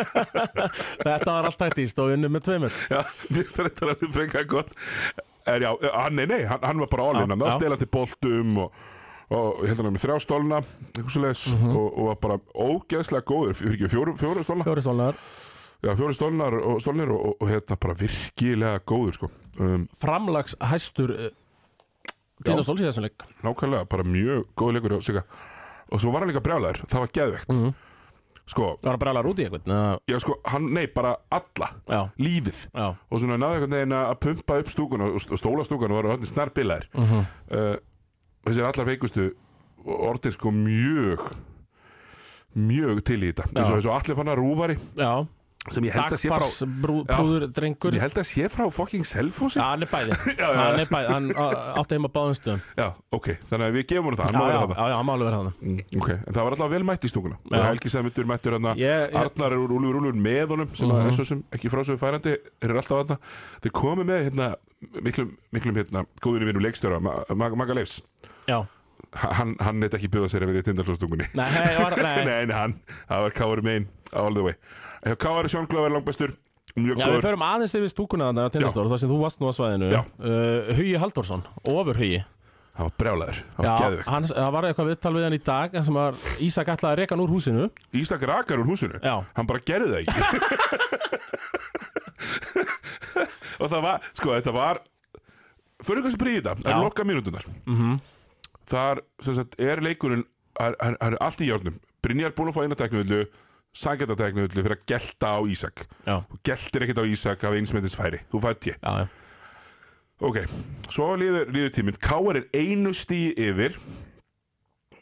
[1.05, 2.75] Þetta var allt tættist og unnum með tveimur.
[2.91, 4.75] Já, mér finnst þetta alveg frekar gott.
[5.47, 7.55] Er, já, hann, nei, nei, hann, hann var bara Já, all-in hann já.
[7.59, 8.79] stelandi boltum og,
[9.37, 10.63] og hérna með þrjá stólna
[11.21, 11.71] leis Mhm.
[11.77, 13.55] og, og var bara ógeðslega góður.
[13.61, 14.65] Fyrir ekki fjóru, fjóru stólna.
[14.67, 15.21] Fjóri stólnar
[15.85, 19.31] já, fjóru stólnar og stólnir og, og, og hérna bara virkilega góður sko.
[19.61, 21.31] Um, Framlags hæstur uh,
[22.45, 23.25] Tindastóls í þessum leik.
[23.45, 25.25] Nákvæmlega, bara mjög góður leikur og, sigga.
[25.93, 27.53] og svo var hann líka brjálæður, það var geðvegt.
[27.55, 27.75] Mhm.
[28.47, 29.71] sko, Það var að brjála út í einhvern
[30.11, 31.71] já sko, hann, nei, bara alla.
[31.89, 32.67] Já, lífið.
[32.75, 32.87] Já.
[33.11, 36.53] Og svona náði einhvern veginn að pumpa upp stúkuna og og stólastúkuna var hann snar
[36.53, 37.25] bilaðir uh -huh.
[37.51, 37.77] uh,
[38.45, 39.33] þessir allar veikustu
[39.85, 41.35] orðir sko mjög
[42.55, 43.49] mjög til í þetta.
[43.51, 44.77] Og, eins og allir fann að rúfari.
[44.97, 45.27] Já,
[45.73, 47.15] sem ég held að sé frá brú, Já.
[47.17, 49.57] brúður drengur ég held að sé frá fucking selfossi.
[49.57, 50.17] Já, hann er bæði.
[50.43, 51.29] Já, já, Hann er bæði, hann
[51.81, 52.61] átti heima báðum stöðum.
[52.77, 54.29] Já, ok, þannig að við gefum hann það.
[54.29, 56.37] Hann Já, má já, vera já, það já, hann má vera hann mm, ok, en
[56.37, 57.13] það var alltaf vel mætt í
[57.49, 57.59] Já.
[57.63, 61.09] og Helgi Sæmundur mættur hann ég, Arnar er úlfur úlfur með honum sem að Mhm.
[61.09, 63.19] eins og sem ekki frá svo færandi eru alltaf þarna.
[63.65, 64.51] Þeir komu með hérna
[65.01, 68.03] miklum, miklum hérna góðinu Ma- Ma- Maga Leifs.
[68.49, 68.67] Já.
[69.15, 71.47] Hann, hann neitt ekki bjóða sér að vera í tindalslóstungunni Nei,
[72.49, 72.55] nei.
[72.57, 72.73] hann,
[73.07, 74.55] það var Káari megin all the way
[75.05, 76.35] hjá Káari Sjón Glöver langbestur
[76.75, 79.51] mjög Já, við förum aðeins yfir stúkuna þarna á Tindastór þar sem þú varst nú
[79.51, 79.91] á svæðinu.
[80.19, 82.23] Uh, Hugi Halldórsson, ofur Hugi
[82.75, 85.77] það var brjálæður, það var geðvögt hann, það var eitthvað viðtal við hann í dag
[85.87, 87.69] sem var Ísak ætlaði að reka hann úr húsinu.
[87.95, 90.19] Ísak rakar úr húsinu, Já, hann bara gerði það ekki.
[93.63, 94.83] Og það var, sko, þetta var
[95.85, 97.95] fyrir eitthvað sem príði þetta, það er lokka mínútunar mhm,
[98.73, 100.27] þar, sem sagt, er leikurinn
[100.59, 101.79] það er, er allt í járnum.
[102.05, 102.79] Brynjar búin að fá eina
[103.75, 105.85] teknivillu Sangendateknivillu fyrir að gelta á Ísak.
[106.07, 109.09] Já, þú geltir ekkert á Ísak af einsmættis færi þú fær tje já,
[110.23, 110.37] Ok,
[110.89, 111.97] svo líður, líður tíminn.
[111.99, 113.75] Káar er einu stíi yfir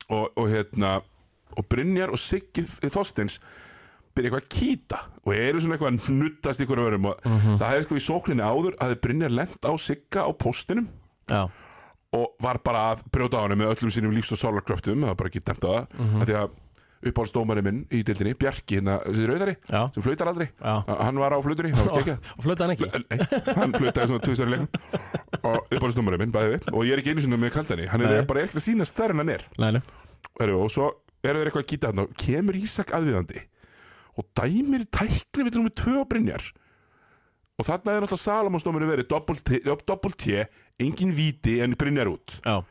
[0.08, 1.02] og, og hérna
[1.52, 3.38] og Brynjar og Siggi Þorstins
[4.16, 7.84] byrja eitthvað að kýta og eru svona eitthvað að nuttast ykkur öðrum og það hefði
[7.86, 10.88] sko í sókninni áður að Brynjar lent á Sigga á postinum
[11.30, 11.46] Já,
[12.12, 15.20] og var bara að brjóta á hann með öllum sínum lífs- og sálarkröftum, það var
[15.20, 16.24] bara ekki dæmt á það mm -hmm.
[16.28, 16.50] því að
[17.02, 20.74] uppáhaldsdómarinn minn í dildinni, Bjarki, hérna, þessi rauðari já, sem flautar aldrei, já.
[21.02, 22.90] Hann var á flautunni það var geggjað og flöta hann ekki?
[23.10, 27.02] Nei, hann flutaði svona tvisar í leikum og uppáðstumurinn minn, bæði við og ég er
[27.02, 28.26] ekki einu sinni með kaldani, hann er Nei.
[28.30, 29.46] bara ekkert að sýnast þar en hann er.
[29.58, 29.82] Nei, nei,
[30.38, 30.90] Heru, og svo
[31.22, 33.42] eru þeir eitthvað að gýta hann og kemur Ísak aðviðandi
[34.20, 36.46] og dæmir tækni við tvö á Brynjar.
[37.60, 40.38] Og þarna er náttúrulega Salomonsdómurinn verið doppult T,
[40.82, 42.38] engin víti en Brynjar út.
[42.44, 42.62] Já,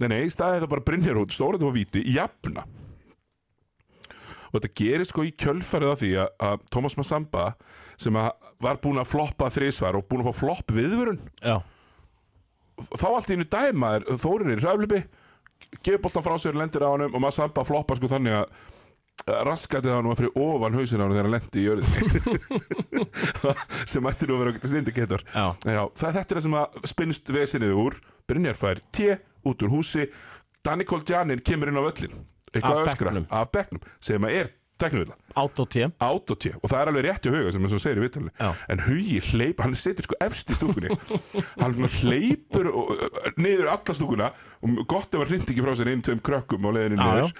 [0.00, 2.64] nei nei, í staðið það bara Brynjar út, stórið var víti, jafna
[4.50, 7.44] og þetta gerist sko í kjölfarið af því að, að Thomas Massamba
[8.00, 11.20] sem að var búin að floppa þrísvar og búin að fá flopp viðvörun.
[11.44, 11.60] Já,
[12.96, 15.02] þá allt í einu dæmaður Þórin í hræflipi
[15.84, 18.46] gefur boltan frá sér, lendir á honum og Massamba floppa sko þannig að
[19.44, 23.04] raskatið hann var fyrir ofan hausinn á hann þegar hann lendi í jörðinni.
[23.90, 25.24] Sem ætti nú að vera okkur stindiketor
[26.00, 27.98] þetta er það sem að spinnst vesinni úr.
[28.30, 29.10] Brynjar fær T
[29.44, 30.08] út úr húsi.
[30.64, 32.16] Danny Koljanin kemur inn á völlin
[32.54, 33.26] eitthvað Af öskra bekknum.
[33.30, 37.50] af bekknum sem að er teknivilla autotí autotí og það er alveg rétt í huga
[37.52, 38.50] sem og segir í vittalni Já.
[38.72, 40.94] en hugi hleyp, hann setur sko efst í stúkunni.
[41.60, 44.30] Hann svona hleypur og, uh, niður alla stúkuna
[44.62, 47.34] og gott ef hann hrind ekki frá sér einn, tveim krökkum á leiðinni Já, niður.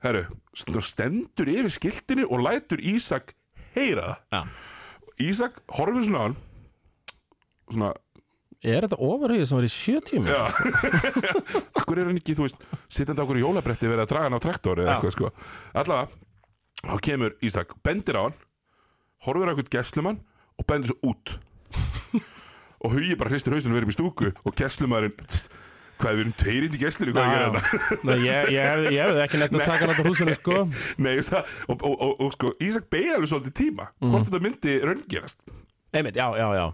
[0.00, 0.22] Herru,
[0.56, 3.34] st- stendur yfir skiltinu og lætur Ísak
[3.76, 6.36] heyra Já, það Ísak horfir svona á hann
[7.70, 7.92] svona
[8.62, 10.28] er þetta ofurhugið sem í sjö tíma?
[10.28, 10.42] Já.
[11.80, 14.44] Akkur er hann ekki, þú veist, sittandi á okkur jólabretti verið að draga hann á
[14.44, 15.30] traktor eða eitthvað sko?
[15.80, 16.20] Allavega,
[16.84, 18.36] þá kemur Ísak, bendir á hann
[19.26, 20.20] horfir á eitthvað gæslumann
[20.60, 21.34] og bendir svo út.
[22.84, 25.12] Og hugi bara hristur hausinu verið upp í stúku og gæslumarinn
[26.00, 29.20] hvað við erum tveirind í gæslunni, hvað er að gera Nei, ég, ég, ég hefði
[29.26, 30.54] ekki neitt að taka hann úr húsinu sko.
[31.04, 34.14] Nei, og, og, og, og sko, Ísak beigði alveg svolítið tíma Mhm.
[34.14, 35.44] hvort þetta myndi raungerast.
[35.92, 36.64] Einmitt, já, já, já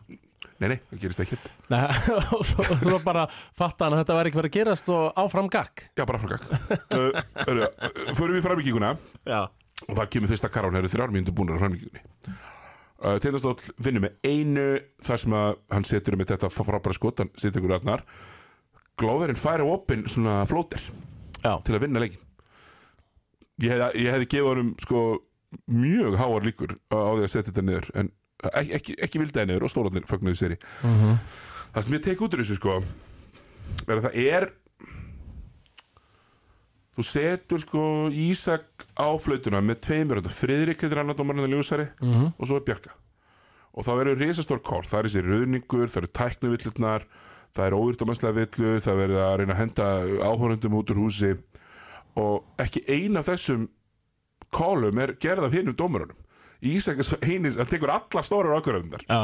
[0.56, 1.46] Nei, nei, það gerist ekkert.
[1.68, 1.82] Nei,
[2.36, 5.50] og svo, svo bara fatta hann að þetta væri ekki verið að gerast og áfram
[5.52, 6.46] gakk Já, bara frá gagg.
[6.96, 8.94] Uh, uh, Förum við framvíkinguna
[9.28, 9.40] Já,
[9.84, 12.02] og það kemur fyrsta karán, það eru þrjár mínútur búin á framvíkingunni
[13.04, 14.66] uh, Tindastóll vinnur með einu
[15.04, 18.06] þar sem að hann setur með þetta frábæra skot hann setur ykkur aðnar
[18.96, 20.80] Glóðurinn færi opinn svona flóter
[21.42, 22.22] já, til að vinna leikin
[23.60, 25.02] ég hefði, ég hefði gefið honum sko
[25.72, 28.10] mjög háar líkur á á því að setja þetta niður en
[28.44, 30.58] ekki, ekki, ekki vildaði niður og stólarnir fögnuðu sér í.
[30.84, 31.18] Mhm.
[31.74, 32.76] það sem ég tek út úr þessu sko
[33.88, 34.46] er að það er
[36.96, 42.32] þú setur sko Ísak á flautuna með tveimur Friðrik heitir annar dómarinn að ljósari Mhm.
[42.38, 42.90] og svo er Bjarka.
[43.76, 47.02] Og þá eru risastór kort, það er þessi rauningur það eru tæknuvillurnar
[47.54, 49.86] það eru óvirtamannslega villur, það verður að reyna að henda
[50.24, 51.38] áhórundum út úr húsi.
[52.16, 53.68] Og ekki ein af þessum
[54.52, 56.16] kólum er gerð af hinum dómarunum
[56.64, 59.18] Ísak er svo einis, hann tekur alla stórar ákvörðundar já.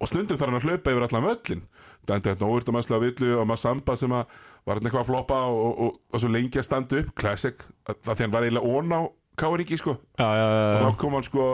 [0.00, 1.62] og stundum þarf hann að hlaupa yfir allan völlin
[2.06, 5.40] það er þetta óvirtamannslega villu og maður samba sem að var hann eitthvað að floppa
[5.46, 8.76] og, og, og, og svo lengi að standa upp, classic það því hann var eiginlega
[8.76, 9.00] ón á
[9.40, 9.96] káringi sko.
[10.18, 11.46] Já, og þá kom hann sko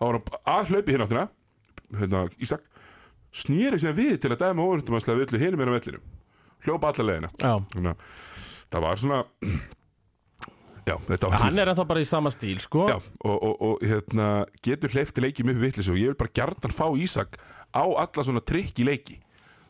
[0.00, 1.26] þá var hann að hlaupi hinn áttina.
[2.00, 2.66] Hérna, Ísak
[3.34, 6.06] snýri sér við til að dæma óvirtumannslega villu hinum er á vellinum.
[6.64, 7.30] Hljópa alla leiðina.
[7.40, 7.52] Já.
[7.74, 8.08] Þannig að
[8.70, 9.20] það var svona
[10.86, 12.86] já, þetta Hann er ennþá bara í sama stíl, sko.
[12.88, 14.28] Já, og, og, og hérna,
[14.62, 17.36] getur hleyfti leiki mjög vittlis og ég vil bara gjarnan fá Ísak
[17.74, 19.18] á alla svona trikk í leiki.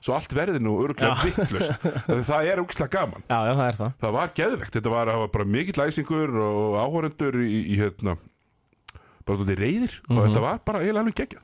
[0.00, 1.26] Svo allt verði nú örgulega Já.
[1.28, 1.82] vittlust
[2.24, 3.20] það er úkslega gaman.
[3.28, 3.90] Já, já, það er það.
[4.00, 8.16] Það var geðvegt, þetta var, það var bara mikill læsingur og áhórendur í, í hérna
[9.28, 10.22] bara þetta reyðir og Mhm.
[10.30, 11.42] þetta var bara eiginlega alveg geggja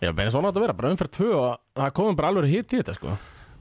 [0.00, 2.72] Já, beina svona átt að vera, bara umferð tvö og það komum bara alveg hitt
[2.72, 3.12] í þetta, sko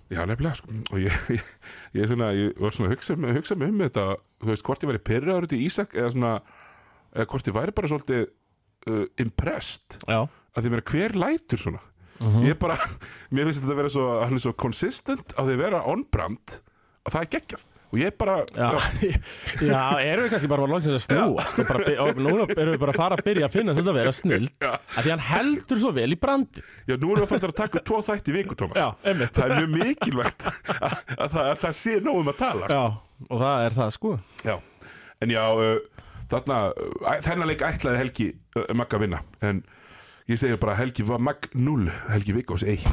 [0.09, 0.73] Já, nefnilega, sko.
[0.89, 1.53] Og ég, ég,
[1.99, 4.09] ég, svona, ég var svona að hugsa, hugsa mig um þetta,
[4.41, 6.33] þú veist, hvort ég væri pyrraður út í Ísak eða svona,
[7.13, 10.23] eða hvort ég væri bara svolítið uh, impressed Já
[10.59, 11.81] að því meira hver lætur svona.
[12.43, 12.75] Ég bara,
[13.33, 16.55] mér finnst þetta að vera svo, hann er svo consistent á því að vera on-brand
[17.05, 17.67] að það er geggjað.
[17.89, 18.67] Og ég bara, Já,
[19.71, 22.81] já erum við kannski bara að loksins að snúast og, bara, og núna erum við
[22.83, 24.69] bara að fara að byrja að finna þetta að vera snill Já.
[24.77, 27.81] að því hann heldur svo vel í brandi já, nú erum við fættir að taka
[27.89, 28.77] tvo þætti í viku, Tómas.
[28.77, 28.87] Já,
[29.33, 30.59] Það er mjög mikilvægt að,
[31.17, 32.69] að, það, að það sé nóg um að tala.
[32.69, 32.77] sko.
[32.77, 34.13] Já, og það er það, sko
[34.45, 34.55] Já,
[35.25, 39.63] en já, uh, þarna, uh, þennan leik ætlaði Helgi uh, að vinna, en
[40.29, 42.85] ég segi bara Helgi var Magg 0, Helgi Vikkós 1.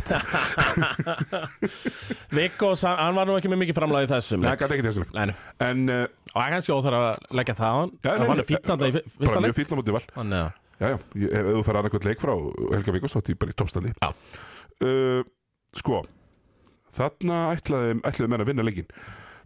[2.37, 4.87] Vikkos, hann, hann var nú ekki með mikið framlega í þessum Nei, það gæti ekki
[4.89, 5.13] þessu leik.
[5.17, 5.37] Nei, nei.
[5.67, 7.09] En, uh, og það er kannski óþar að
[7.41, 9.79] leggja það á hann hann var nú fýtnanda í fyr- fyrsta bara leik mjög fýtna
[9.81, 10.07] mútið val.
[10.17, 12.33] Þannig að, Já, já, ég- ef þú fara annarkvæmt leik frá
[12.75, 13.93] Helga Vikkós, þá er ég bara í toppstandi.
[14.03, 14.09] Já.
[14.85, 15.23] Uh,
[15.81, 16.01] sko,
[16.99, 18.91] þarna ætlaði, ætlaði menn að vinna leikin.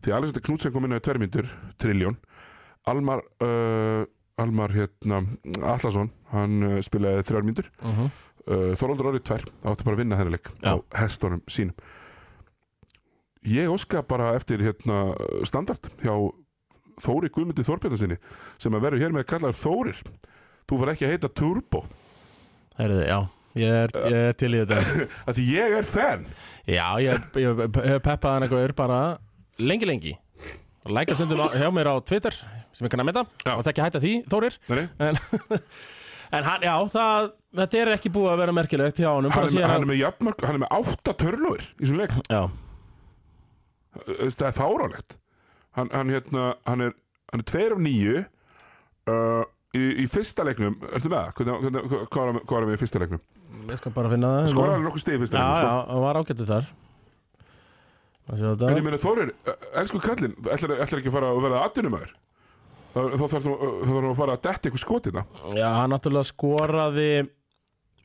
[0.02, 1.46] Því Alexander Knudsen kom inn á í tverjmyndur,
[1.78, 2.16] triljón.
[2.90, 4.02] Almar, uh,
[4.40, 5.22] Almar hérna,
[5.60, 7.70] Allarsson, hann uh, spilaði þrjár myndur.
[7.82, 8.10] uh -huh.
[8.46, 11.74] uh, Þorvaldur orðið tvær átti bara að vinna þennan leik á hestunum sínum.
[13.46, 15.14] Ég óska bara eftir hérna,
[15.48, 16.12] standard hjá
[17.00, 18.18] Þóri Guðmundi Þorbjörnarsinni
[18.60, 20.00] sem að verður hér með kallar Þórir.
[20.68, 21.84] Þú var ekki að heita Turbo.
[22.76, 23.18] Heyrðu, já,
[23.60, 25.06] ég er, ég er til í þetta.
[25.28, 26.26] Að því ég er fan.
[26.68, 29.00] Já, ég hef peppað hann eitthvað bara
[29.58, 30.14] lengi, lengi
[30.88, 32.32] Læka stundum hjá mér á Twitter
[32.72, 33.52] sem ég kann að mynda Já.
[33.56, 34.54] og það ekki hætta því, Þórir.
[34.70, 35.18] En,
[36.38, 37.28] en hann, já, það,
[37.60, 39.84] þetta er ekki búið að vera merkilegt hjá honum hann, bara er með, síðan hann
[39.84, 42.16] er með jafnmörg hann er með átta törlur í þessum leik.
[42.30, 42.42] Já,
[44.30, 45.16] það er fárálegt
[45.76, 46.94] hann, hann, hérna, hann er
[47.30, 49.42] hann er tveir af nýju uh,
[49.76, 50.78] í, í fyrsta leiknum.
[50.90, 51.34] Ertu með það?
[51.36, 53.20] Hvernig, hvernig, hvað var- var við í fyrsta leiknum?
[53.70, 54.48] ég skal bara finna það.
[54.54, 55.68] Skoraði hann nokkuð stið í fyrsta Já, leiknum sko.
[55.70, 56.66] já, hann var ágættið þar.
[56.70, 56.89] Það
[58.30, 59.32] En ég meina Þórir,
[59.80, 62.12] elsku kallinn ætlar, ætlar ekki að fara að verða atvinnumæður
[62.94, 65.22] þá þarf nú að fara að detti eitthvað skotina
[65.54, 67.10] Já, hann náttúrulega skoraði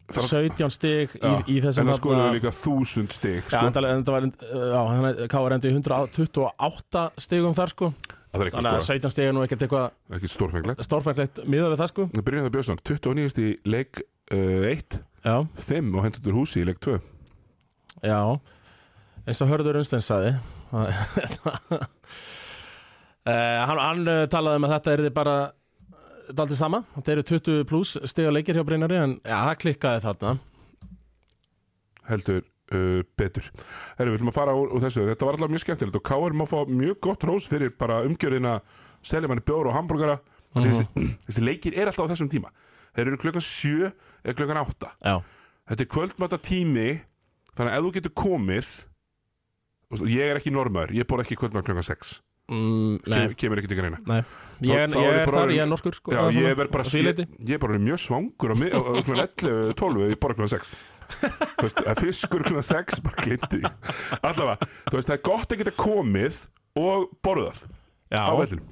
[0.05, 3.61] Þarf- 17 stig í, í þessum en þarna- skoraði líka þúsund stig Já, sko.
[3.65, 4.27] en það, en það var,
[4.69, 5.55] já, hann er K.R.
[5.55, 7.89] endi í 128 stigum þar sko.
[8.35, 10.83] Þannig að skora, 17 stig er nú ekkert eitthvað ekki stórfenglegt.
[10.85, 12.05] Stórfæklegt miðað við það sko.
[12.13, 13.41] Það byrjaði það Björnsson, 29.
[13.41, 14.01] í leik
[14.35, 15.35] 1, Já,
[15.71, 16.99] 5 og hendur húsi í leik 2
[18.05, 18.19] já
[19.25, 20.31] eins og Hörður Unsteins saði
[20.71, 20.89] uh,
[23.67, 25.35] hann, hann uh, talaði um að þetta er bara
[26.35, 30.31] daldið sama, þetta eru 20 pluss stiga leikir hjá Brynari en já, það klikkaði þarna.
[32.09, 32.39] Heldur
[32.73, 33.49] uh, betur.
[33.99, 35.03] Herru, við ætlum að fara úr, úr þessu.
[35.11, 36.33] Þetta var alltaf mjög skemmtilegt og K.R.
[36.37, 38.55] má fá mjög gott rós fyrir bara umgjörðina
[39.05, 40.17] selja manni bjór og hambúrgara.
[40.17, 40.63] Mm Mhm.
[40.71, 42.47] þessi, þessi leikir er alltaf á þessum tíma.
[42.95, 43.89] Þeir eru klukkan 7
[44.23, 45.15] eða klukkan 8 Já,
[45.67, 46.85] þetta er kvöldmata tími
[47.57, 48.69] þannig að ef þú getur komið
[50.09, 52.11] ég er ekki normaður, ég bor ekki kvöldmata klukkan 6
[52.51, 54.01] mm, Kem, kemur ekki til greina.
[54.09, 54.19] Nei.
[54.65, 57.23] Ég, er ég ég er þar, ég er norskur sko Já, ég er bara ég,
[57.55, 62.45] er bara mjög svangur klukkan 11, 12 ég bor klukkan 6 Þú veist, að fiskur
[62.45, 63.61] klukkan 6 bara glimti
[64.21, 66.39] allavega, þú veist, það er gott að geta komið
[66.81, 67.65] og borðað
[68.09, 68.71] Já, á vellinu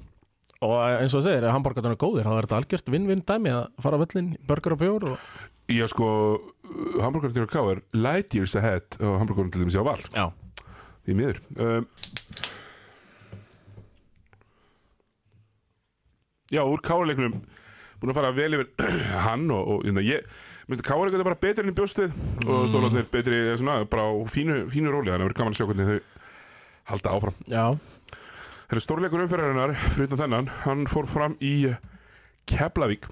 [0.63, 3.52] og eins og það segir, ef hambúrgarnir er góðir þá er þetta algjört vinn-vinn dæmi
[3.54, 5.26] að fara á völlin, burger og bjór og...
[5.71, 6.08] Já, sko,
[6.99, 10.26] hambúrgarinn til K er light years ahead og hambúrgarinn til dæmis á val Já,
[11.08, 11.39] því miður.
[11.60, 11.88] Um,
[16.54, 17.39] Já, úr káleiknum
[18.02, 18.89] búin að fara vel yfir
[19.26, 20.28] hann og, og hérna, ég
[20.70, 22.13] minnst að káleiknum er bara betri enn í bjóstið
[22.46, 25.10] og stólarnir betri eh, svona, bara á fínu, fínu róli.
[25.10, 26.22] Þannig að verður gaman að sjá hvernig þau
[26.92, 27.42] halda áfram.
[27.50, 27.66] Já,
[28.74, 31.52] Það er stórleikur umferðarinnar fyrir utan þennan, hann fór fram í
[32.50, 33.04] Keflavík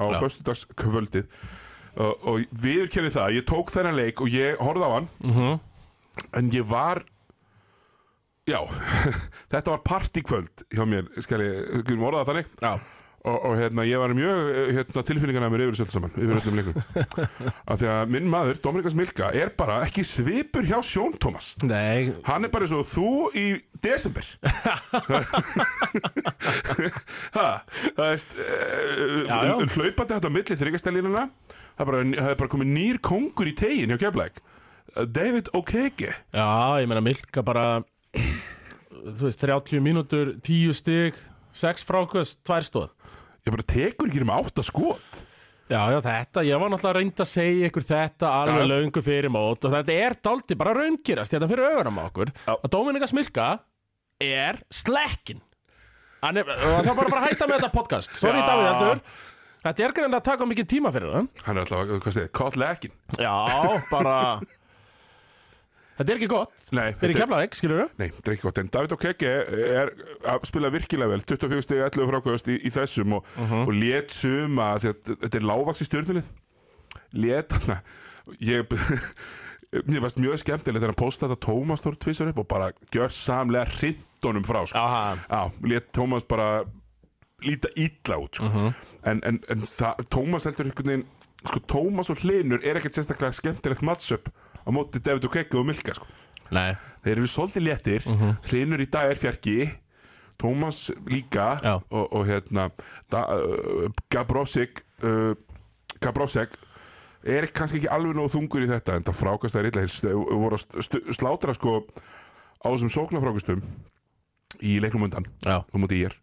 [0.00, 0.18] á Já.
[0.22, 1.26] föstudagskvöldið.
[1.92, 5.08] Uh, og viðurkenni það, ég tók þennan leik og ég horfði á hann.
[5.20, 5.58] Mhm.
[6.38, 7.02] En ég var
[8.48, 8.58] já,
[9.52, 12.52] þetta var partykvöld hjá mér, skal ég, orða það þannig.
[12.62, 12.72] Já,
[13.22, 16.56] og, og hérna, ég var mjög eh, hérna, tilfinningarna mér yfir öllu saman yfir öllum
[16.58, 16.78] leikum
[17.70, 21.52] af því að minn maður, Dominikas Milka er bara ekki svipur hjá Sjón Thomas.
[21.62, 23.46] Nei, hann er bara eins og þú í
[23.84, 24.26] desember.
[27.32, 27.46] Ha,
[27.96, 29.36] það veist já.
[29.36, 31.22] uh, hlaupandi þetta á milli þryggastelínuna
[31.78, 34.40] það er bara, komið nýr kongur í tegin hjá Keflæk
[35.12, 36.12] David Okeke.
[36.34, 36.48] Já,
[36.82, 41.18] ég meina Milka bara þú veist, 30 mínútur 10 stig,
[41.56, 42.90] 6 frákvöst 2 stóð
[43.42, 45.22] ég bara tekur ekki um átta skot.
[45.72, 49.64] Já, já, þetta, ég var náttúrulega reynd að segja ykkur þetta alveg löngu fyrir mót
[49.64, 52.32] og þetta er daldi bara raungirast þetta fyrir augunum á okkur.
[52.44, 52.52] Já.
[52.58, 53.46] að Dominika Smilka
[54.22, 55.40] er slekkin
[56.22, 58.12] er, það er bara bara að hætta með þetta podcast.
[58.20, 58.46] Sorry Já.
[58.50, 59.04] Davíð Aldur
[59.62, 61.28] Þetta er greinlega að taka mikið tíma fyrir hann.
[61.46, 63.34] Hann er alltaf, hvað segir, caught lacking Já,
[63.90, 64.16] bara
[65.98, 66.52] Þetta er ekki gott.
[66.72, 68.58] Nei, þetta er- kemlaðeg, skilur nei, þetta er ekki gott.
[68.62, 69.32] En David Okeke
[69.76, 69.90] er
[70.32, 71.20] að spila virkilega vel.
[71.20, 73.28] 24 stegi 11 frákvöðast í, í þessum og,
[73.66, 76.30] og lét suma að þetta er lágvaks í stjórnulið
[77.12, 77.82] lét hann
[78.40, 78.72] ég
[79.88, 83.12] mér varst mjög skemmtilegt þegar hann postaði þetta Tómas Þór tvisar upp og bara gjör
[83.12, 84.78] samlega hrindunum frá sko.
[84.80, 86.48] Aha, Já, lét Tómas bara
[87.42, 88.48] líta illa út sko.
[89.04, 91.06] en, en, en það, Tómas heldur einhvern veginn
[91.42, 94.28] sko, Tómas og Hlinur er ekkert sérstaklega skemmtilegt matchup
[94.62, 96.06] á móti David og Kekki og Milka sko.
[96.52, 98.08] nei, þeir eru svolítið léttir.
[98.48, 99.56] Hlinur í dag er fjarki.
[100.42, 101.60] Tómas líka.
[101.62, 101.74] Já.
[101.90, 102.70] og, og hérna
[103.12, 105.34] da, uh, Gabrovsik uh,
[106.02, 106.56] Gabrovsik
[107.22, 109.86] er kannski ekki alveg nógu þungur í þetta en það frákast það er illa.
[110.02, 111.78] Þeir voru að slátra sko
[112.62, 113.62] á þessum sóknarfrákastum
[114.62, 115.26] í leiknum undan
[116.06, 116.18] ég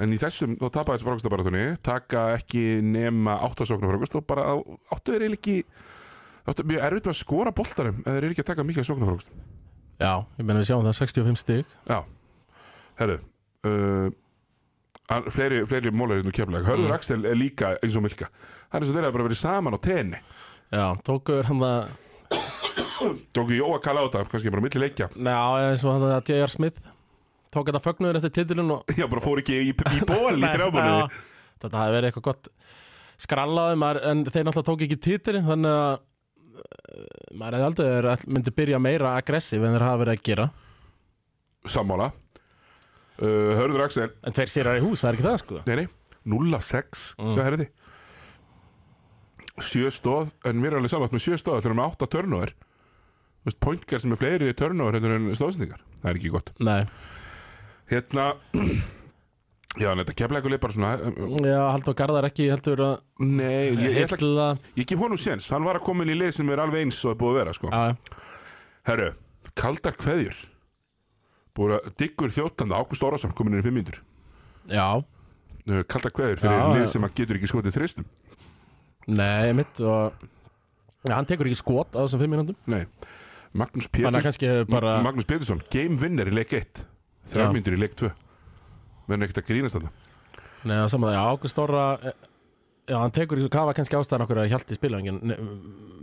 [0.00, 4.56] en í þessum þá tapaði þessi frákastabaratunni taka ekki nema áttasóknarfrákast og bara
[4.94, 5.56] áttu eiginlega ekki
[6.50, 9.30] áttu mjög erfitt með að skora boltarum eða þeir eru ekki að taka mikið sóknarfrákast
[10.02, 11.72] já Ég meina við sjáum það 65 stig.
[11.88, 11.98] Já,
[13.00, 13.18] herru
[13.64, 14.08] uh,
[15.04, 16.96] Fleiri, fleiri mólar hérna kemlega Hörður Mm.
[16.96, 18.30] Axel er líka eins og Milka.
[18.72, 20.20] Það er eins og þeir hafa bara verið saman á tenni.
[20.72, 21.92] Já, tókuður hann það
[23.36, 25.10] Tóku Jóa kalla á þetta, kannski bara milli leikja.
[25.12, 26.52] Já, eins og hann það J.R.
[26.54, 26.80] Smith.
[27.52, 31.04] Tók þetta fögnuður eftir titilin og Já, bara fór ekki í, í ból í já,
[31.62, 32.48] Þetta hafi verið eitthvað gott
[33.24, 35.92] skrallaði maður, en þeir náttúrulega tók ekki titilin þannig að
[37.34, 40.46] maður hefði aldrei verið- myndi byrja meira aggressív en þeir hafa verið að gera.
[41.66, 42.12] Sammála.
[43.14, 45.60] Uh, Hörður Axel, en tveir sérar í hús, það er ekki það sko.
[45.66, 45.88] Nei nei.
[46.26, 47.34] 0 af 6, Mm.
[47.36, 47.68] hvað er þið?
[49.62, 52.52] Sjö stóð En mér er alveg samvægt með sjö stóð Þeir eru með 8 törnóður
[53.60, 56.50] pointgar sem er fleiri törnóður en stóðsendingar Það er ekki gott.
[56.58, 56.86] Nei,
[57.92, 58.34] Hérna
[59.80, 62.92] Já, en þetta kemlega leik bara svona uh, já, Haldur Garðar ekki heldur að
[63.26, 65.48] Nei, ég, ég, ætla, ég gef honum séns.
[65.50, 67.40] Hann var að koma inn í lið sem er alveg eins og er búið að
[67.40, 67.72] vera sko.
[67.72, 68.20] Já,
[68.86, 69.08] Herru,
[69.58, 70.36] kaldar kveðjur.
[71.58, 73.98] Búið að diggur þjóttanda Ágúst Órásson komin inn í fimm mínútur.
[74.70, 75.02] Já,
[75.64, 78.04] Uh, Kaldar kveðjur fyrir Já, lið sem að getur ekki skotið þristum.
[79.08, 80.12] Nei, mitt og
[81.08, 82.82] Já, hann tekur ekki skot á þessum fimm mínúndum Nei,
[83.56, 86.84] Magnús Þannig að Péturs kannski bara Magnús Pétursson, game winner í leik 1 Já.
[87.32, 88.10] Þrjár mínútur í leik 2
[89.10, 89.92] Menn ekkert að grínast þetta
[90.64, 91.86] Nei, það saman, já, Ágúst Orra
[92.84, 95.20] Já, hann tekur hvað var kannski ástæðan okkur að hjalti spilangin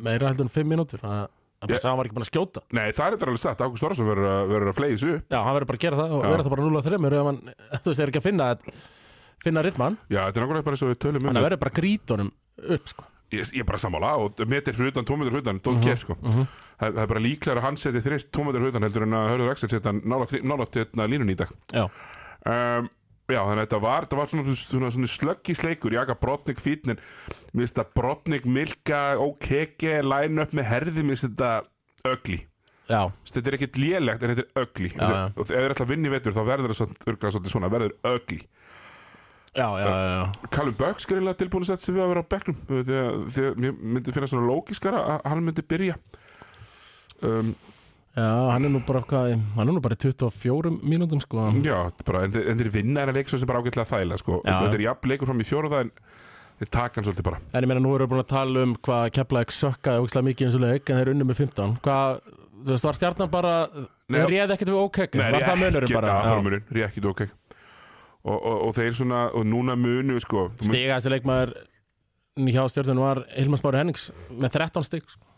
[0.01, 1.27] meira heldur en fimm mínútur að
[1.61, 2.63] að sá hann var ekki búin að skjóta.
[2.73, 5.27] Nei, það er þetta alveg satt Ágúst Órásson verður að, verður að flegi þessu upp.
[5.29, 7.27] Já, hann verður bara að gera það og verður það bara 0 að 3 ef
[7.29, 7.39] hann,
[7.83, 8.47] þú veist, er ekki að finna
[9.41, 11.73] finna ritmann, Já, þetta er nákvæmlega bara eins og við tölum um hann verður bara
[11.73, 12.31] að grýta honum
[12.75, 13.05] upp, sko.
[13.31, 16.17] Ég, ég er bara sammála og metir fyrir utan, tómetur fyrir utan, don't care sko.
[16.19, 16.49] mhm.
[16.81, 19.29] það, það er bara líklega að hann seti þrist tómetur fyrir utan heldur en að
[19.31, 21.53] Hörður Axel setja nálat hérna línun í dag.
[21.73, 21.87] Já,
[22.45, 22.89] um,
[23.31, 26.99] Já, þannig að þetta var, þetta var svona, svona, svona slöggisleikur, Jaka Brotnik fítnin
[27.53, 31.51] Mér finnst þetta Brotnik, Milka, OKG, line up með herði Mér finnst þetta
[32.11, 32.41] ögli
[32.91, 34.89] Þetta er ekkert lélegt en þetta er ögli.
[35.37, 38.41] Og ef þeir ætla að vinna í vetur þá verður það svona, verður ögli
[39.51, 40.47] Já, já, já, já.
[40.47, 42.27] Callum Bucks greiðlega tilbúin að setja sig við að vera á
[42.95, 45.97] að, því að mér myndi finna svona lógiskara að hann myndi byrja.
[47.27, 47.49] Um,
[48.11, 51.45] Já, hann er nú bara, hvað, hann er nú bara í 24 mínútum, sko.
[51.63, 54.41] Já, bara, en, þeir- vinna en að leik svo sem bara ágætlega þægilega sko.
[54.43, 54.57] Já.
[54.59, 55.91] þetta er jafn leikur fram í fjóruða en
[56.59, 58.75] þeir taka hann svolítið bara En ég meina, nú erum við búin að tala um
[58.75, 61.77] hvað Keflavík sökkaði ógislega mikið eins og leik, en þeir unnu með 15.
[61.87, 62.21] Hvað,
[62.61, 63.55] þú veist, var stjarnan bara,
[64.11, 66.11] þeir réði ekkert við ókek, Nei, var það munurum bara?
[66.11, 67.21] Já, það var munurinn, rékkið ok
[68.21, 71.55] og, og, og þeir svona, og núna munu sko, Stiga þessi leikmaður
[72.51, 75.30] hjá stjórnun var Hilmar Smári Hennings með 13 stig, sko.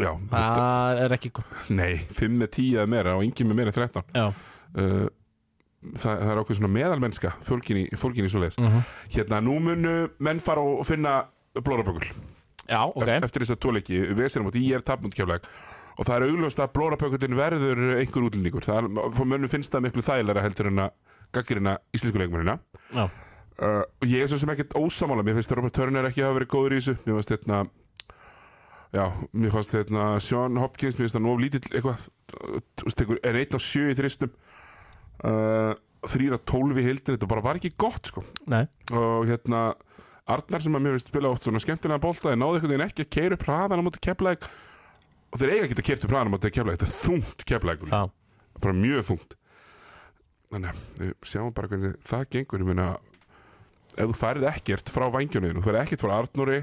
[0.00, 1.54] Já, þetta, Það er ekki gott.
[1.72, 4.26] nei, 5 með 10 eða meira og engin með meira en 13 Já.
[4.26, 5.06] uh,
[5.96, 8.82] það, það er ákveð svona meðalmennska fólkin í, fólkin í svo leiðis Mm
[9.16, 11.18] hérna, nú munu menn fara og finna
[11.56, 12.08] blórabökul.
[12.68, 13.08] Já, ok.
[13.22, 15.44] eftir þess að tóleiki, við séum að ég er tapmundkjáfleg
[15.96, 18.66] og það er augljóst að blórabökullin verður einhver útlendingur.
[19.24, 20.90] Mönnum finnst það miklu þægilega heldur en að
[21.32, 22.58] gaggrina íslensku leikmennina.
[22.92, 23.06] Já.
[23.06, 26.36] uh, og ég er svo sem ekkert ósamála mér finnst að Robert Turner ekki hafa
[26.36, 26.96] verið góður í þessu.
[27.06, 27.62] Mér fannst hérna
[28.96, 32.06] já, mér fannst hérna Sean Hopkins mér finnst það nóg lítill eitthvað
[32.80, 34.32] þú veist, er einn á sjö í þristum
[35.26, 35.72] uh,
[36.06, 38.64] þrýra tólf í hildin þetta bara var ekki gott sko Nei.
[38.92, 39.68] og hérna
[40.26, 43.04] Arnar sem að mér finnst spila oft svona skemmtilega bolta þeir náðu einhvern veginn ekki
[43.06, 46.30] að keira upp hraðan á móti keflæk og þeir eiga ekki að keira upp hraðan
[46.30, 48.00] á móti keflæk þetta er þungt keflæk Já.
[48.64, 49.36] bara mjög þungt
[50.50, 52.88] þannig að við sjáum bara hvernig það gengur ég meina
[53.96, 56.58] ef þú færið ekkert frá vangjónuðinu þú færið ekkert frá Arnóri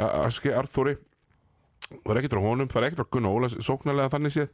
[0.00, 0.96] Arþóri
[1.88, 4.48] þú færið ekkert frá honum, þú færið ekkert frá Gunnar Ólas sóknarlega þannig séð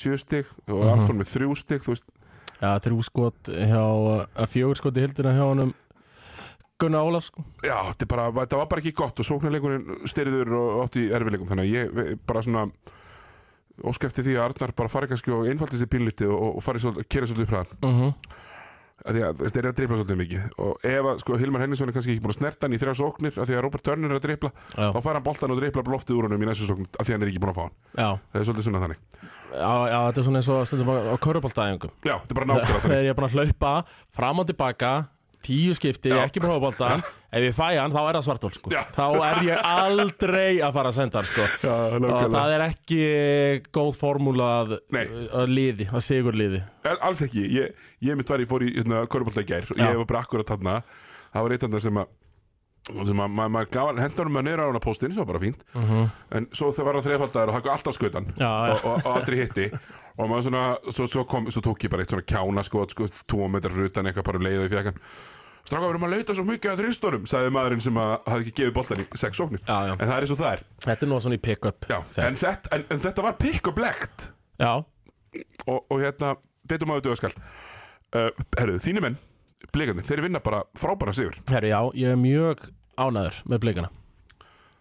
[0.00, 0.90] sjö stig og Mhm.
[0.94, 2.04] Arþór með þrjú stig þú veist,
[2.60, 3.82] Já, þrjú skot hjá,
[4.36, 5.74] að fjögur skot í hildina hjá honum
[6.80, 7.44] Gunnar Ólafs, sko.
[7.62, 11.10] já, þetta, er bara, þetta var bara ekki gott og sóknarleikurinn styrður og átt í
[11.12, 12.70] erfileikum þannig að ég bara svona
[13.84, 16.78] óska eftir því að Arnar bara fari kannski og einfaldi sér pínliti og, og fari
[16.80, 18.14] svolítið, kera svolítið upp hraðan
[19.00, 22.24] þeir eru að dripla svolítið mikið og ef að sko, Hilmar Henningsson er kannski ekki
[22.24, 24.50] búin að snerta hann í þrjá sóknir að því að Robert Turner er að dripla
[24.76, 24.86] Já.
[24.92, 27.16] þá fær hann boltan og dripla loftið úr honum í næstu sókn að því að
[27.16, 28.08] hann er ekki búin að fá hann Já.
[28.34, 29.00] það er svolítið svona þannig
[29.50, 31.90] Já, já, þetta er svona eins og stundum á, á körubóltaæðingum.
[32.06, 33.72] já, þetta er bara nákvæmlega Þegar þannig ég er búin að hlaupa
[34.14, 34.90] fram og tilbaka,
[35.46, 36.20] tíu skipti, Já.
[36.26, 37.04] ekki búin að bóltan.
[37.30, 38.72] Ef ég fæ hann, þá er það svartól, sko.
[38.96, 41.46] Þá er ég aldrei að fara að senda hann, sko.
[41.62, 43.02] já, Og það er ekki
[43.72, 44.74] góð formúla að,
[45.40, 46.64] að liði, að sigur liði.
[46.98, 49.88] Alls ekki, ég, ég mitt var ég fór í hérna, körubólta í gær og Já.
[49.92, 50.80] ég var bara akkurat þarna
[51.30, 52.16] það var eitt þarna sem að
[52.90, 55.64] sem að maður ma gaf hendur með neyra á hana póstinn sem var bara fínt
[56.36, 57.98] en svo þegar var það þreifaldar og það kom alltaf
[58.40, 58.48] já.
[58.48, 59.66] og, og, og aldrei hitti
[60.20, 63.08] og maður svona, svo, svo, kom, svo tók ég bara eitt svona kjána skot, sko,
[63.30, 64.98] tvo metrar rutan eitthvað bara leiða í fjakan
[65.60, 68.54] Stráka, við erum að leita svo mikið að þristunum sagði maðurinn sem að hafði ekki
[68.56, 69.60] gefið boltan í sex sóknir.
[69.68, 69.92] Já, já.
[69.92, 70.62] en það er eins og það er.
[70.86, 71.86] Þetta er nú svona í pick-up.
[71.90, 74.24] já, en, þetta, en, en þetta var pick up legt
[74.60, 74.72] Já,
[75.66, 76.32] og, og hérna,
[76.68, 79.20] betur maður dögaskal uh, Herru, þínir menn
[79.70, 81.36] Blikandi, þeir vinna bara frábæra sigur.
[81.52, 82.64] Herru, já, ég er mjög
[82.98, 83.92] ánæður með blikana.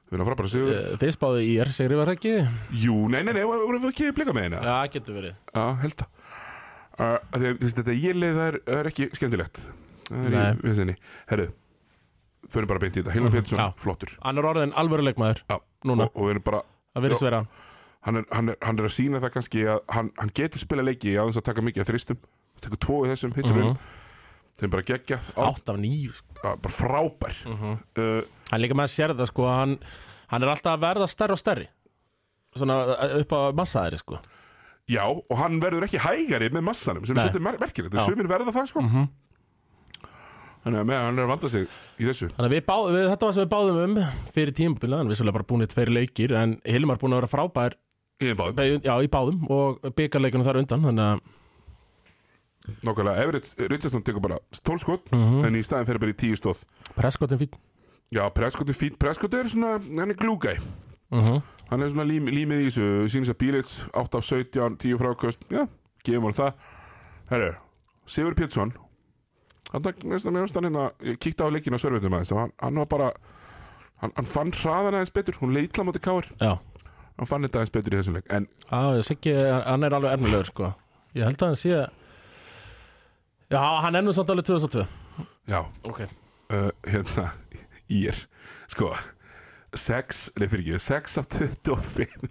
[0.09, 2.31] Þeir vinna frábæra sigur Eh, Þið spáðu í er, segir ég var ekki?
[2.81, 5.35] Jú, nei, nei, nei, vorum við ekki blika með hérna Já, getur verið.
[5.53, 6.07] Já, held að.
[6.99, 7.93] Þessi, Þetta
[8.35, 9.59] það er, það er ekki skemmtilegt.
[10.09, 10.41] Nei.
[11.29, 11.45] Herru,
[12.49, 13.13] förum bara beint í þetta.
[13.13, 14.15] Hilmar Mhm, Pétursson, flottur.
[14.25, 16.61] Hann er orðin alvöruleikmaður Já, núna, og, við erum bara
[16.95, 17.43] það virðist vera.
[18.01, 18.25] hann er,
[18.89, 21.83] að sína það kannski að hann, hann getur spila leiki á þess að taka mikið
[21.85, 22.17] að þristum
[22.63, 23.77] tekur tvo í þessum hittur Mhm.
[24.59, 26.41] Þeim bara geggja, á, Átt af nýju, sko.
[26.43, 29.77] bara frábær uh, Hann líka með að sér það, sko, hann,
[30.31, 31.67] hann er alltaf að verða stærri og stærri.
[32.57, 34.19] Svona eh, upp á massaðri, sko.
[34.89, 38.05] Já, og hann verður ekki hægari með massanum sem er svolítið mer merkilegt, Já.
[38.09, 39.09] sumir verða það sko Mhm.
[40.59, 41.67] Þannig að með hann er að vanda sig
[42.01, 43.93] í þessu Þannig að við báðum, við, þetta var sem við báðum um
[44.35, 47.31] fyrir tímabila, hann er vissulega bara búin í tveir leikir, en Hilmar búin að vera
[47.31, 47.77] frábær,
[48.19, 51.21] Í báðum, já, í báðum og byggarleikunum þar undan, þannig að,
[52.83, 55.45] nákvæmlega Everett Richardson tekur bara 12 skot Mhm.
[55.45, 56.63] en í staðin fer bara í 10 stóð
[56.95, 57.49] presskotin fín.
[58.11, 60.57] Já, Prescott er fínt, Prescott er svona hann er glúgæ,
[61.11, 61.41] Uh -huh.
[61.69, 65.39] hann er svona lím, límið í þessu sínins að Bílits, 8 af 17 10 frákvöst,
[65.51, 65.67] já,
[66.03, 66.53] gefum hann það.
[67.29, 67.53] Herru,
[68.07, 68.73] Sigur Pétursson
[69.71, 72.75] hann er næstan með hann hérna ég kíkti á leikina á sörveitum aðeins hann, hann
[72.75, 73.11] var bara
[74.01, 76.57] hann, hann fann hraðan aðeins betur, hún leitla móti káir Já,
[77.19, 79.93] hann fann þetta aðeins betur í þessum leik en Já, ég sé ekki, hann er
[79.93, 80.73] alveg ernulegur sko.
[81.15, 81.89] Ég held að hann sé
[83.49, 84.85] Já, hann er nú samt alveg 2002
[85.49, 86.03] já, Ok.
[86.49, 87.31] Uh, hérna
[87.89, 88.17] í er,
[88.69, 88.91] sko
[89.77, 92.29] 6, nei fyrir ekki 6 af 25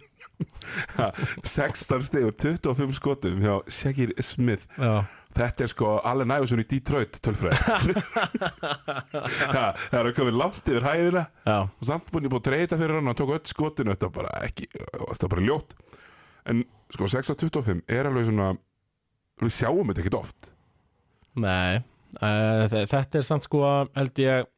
[0.95, 1.09] Ha,
[1.43, 4.69] 16 stegur 25 skotum hjá Shaggy Smith.
[4.79, 5.03] Já,
[5.35, 7.59] þetta er sko Allen Iverson í Detroit tölfræði.
[9.49, 11.25] Ha, það er komið langt yfir hæðina.
[11.43, 14.11] Já, og samt búin ég búin að treyta fyrir hann og tók öll skotinu þetta
[14.11, 15.75] var bara ekki, þetta var bara ljótt.
[16.49, 16.63] En
[16.95, 18.53] sko 6 af 25 er alveg svona
[19.43, 20.53] við sjáum þetta ekkert oft
[21.43, 23.63] nei uh, Þetta er samt sko
[23.97, 24.49] held ég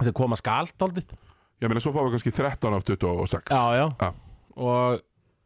[0.00, 1.04] þetta koma skalt aldrei
[1.62, 4.08] Ég meina, svo fáum við kannski 13 af 26 Já, já, Já.
[4.58, 5.02] og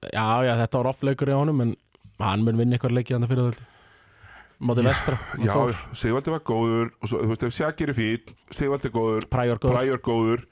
[0.09, 1.75] já, já, þetta var off-leikur í honum en
[2.19, 3.75] hann mun vinna eitthvað leikið hann fyrir þetta
[4.59, 5.55] Móti vestra Já.
[5.95, 10.01] Sigvaldi var góður og svo, þú veist, ef Sjagir er fín Sigvaldi er góður, Præjor
[10.03, 10.49] góður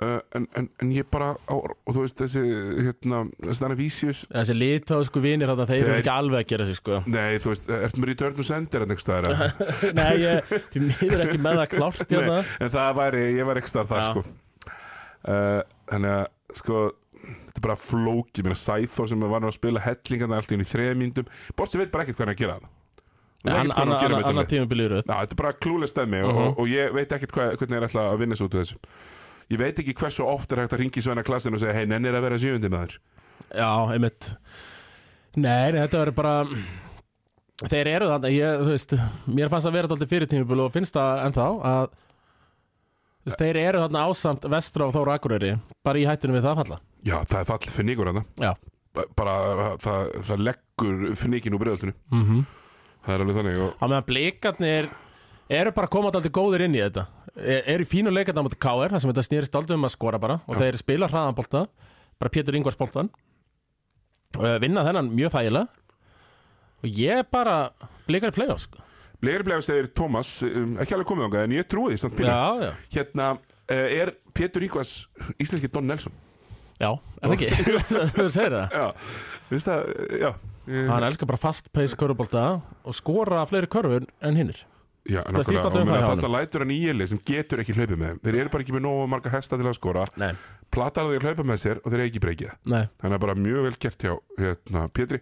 [0.00, 2.40] en, en, en ég bara á, og þú veist, þessi
[2.86, 7.00] hérna, þessi vísjus Þessi litáðsku vinir þarna, þeir eru ekki alveg að gera sér sko.
[7.12, 8.94] Nei, þú veist, ertu með return to sender en
[9.30, 9.50] eða?
[10.00, 12.40] Nei, ég, því miður ekki með það klárt hérna.
[12.58, 14.10] En það væri, ég var ekki staðar það, Já.
[14.10, 14.72] sko.
[15.22, 15.60] Uh,
[15.92, 16.26] Þannig að,
[16.58, 16.82] sko
[17.22, 20.64] Þetta er bara flóki, mér að Sæþór sem var að spila hellingarna allt í einu
[20.64, 21.28] í þreja myndum.
[21.54, 22.70] Bossi veit bara ekkert hvað hann er að gera það
[23.42, 24.62] Veit ekkert hvað hann er að gera með Anna þetta í
[25.36, 26.40] er bara klúlega stemmi Mhm.
[26.42, 28.80] og, og ég veit ekkert hvernig er ætla að vinna svo út af þessu
[29.52, 32.16] Ég veit ekki hversu oft er hægt að ringi Svenna klassinu og segja Hei, nennir
[32.16, 32.94] að vera sjöfundi maður.
[33.52, 34.30] Já, einmitt.
[35.36, 36.32] Nei, þetta verður bara
[37.62, 38.94] Þeir eru þannig, ég, þú veist
[39.30, 41.84] Mér fannst að vera þetta alltaf fyrir tímabili og finnst það ennþá að
[43.28, 45.52] veist, Þeir eru þarna ásamt vestra og þóra akureyri
[45.84, 46.80] bara í hættinu við það að falla.
[47.02, 48.52] Já, það er fall finníkur hann Já.
[49.16, 49.36] Bara,
[49.80, 52.42] það, það leggur finníkin úr breyðaltinu mm -hmm.
[53.02, 54.90] Það er alveg þannig og, Á meðan blikarnir
[55.58, 57.06] eru bara komað alltaf góðir inn í þetta.
[57.36, 60.20] Er, er í fínu leikarna mot KR þar sem þetta snýrist aldrei um að skora
[60.20, 60.64] bara og Já.
[60.64, 61.66] þeir spila hraðanbolta
[62.20, 63.08] bara Pétur Ingvars boltan
[64.36, 65.82] og eh, vinna þennan mjög þægilega.
[66.82, 67.56] Og ég bara
[68.08, 68.82] blikar í play-off sko.
[69.22, 72.70] Blegri blegast segir Tómas um, Ekki alveg komið ánga, en ég trúi því Já, já,
[72.90, 74.90] Hérna, uh, er Pétur Íkvas
[75.38, 76.14] íslenski Don Nelson?
[76.82, 76.90] já,
[77.22, 77.50] er það ekki?
[78.34, 78.56] Það.
[78.74, 78.86] Já,
[79.46, 80.30] finnst það, já.
[80.88, 82.42] Hann elskar bara fast pace körfubolta
[82.82, 84.58] og skora fleiri körfur en hinnir
[85.10, 87.96] Já, Það snýst alltaf um það þetta lætur hann í eli sem getur ekki hlaupið
[87.98, 88.18] með þeim.
[88.22, 90.04] Þeir eru bara ekki með nógu marga hesta til að skora.
[90.22, 90.28] Nei,
[90.72, 92.52] Platar þeir hlaupa með sér og þeir eru ekki breykið.
[92.70, 95.18] Þannig að bara mjög vel gert hjá hérna, Pétri.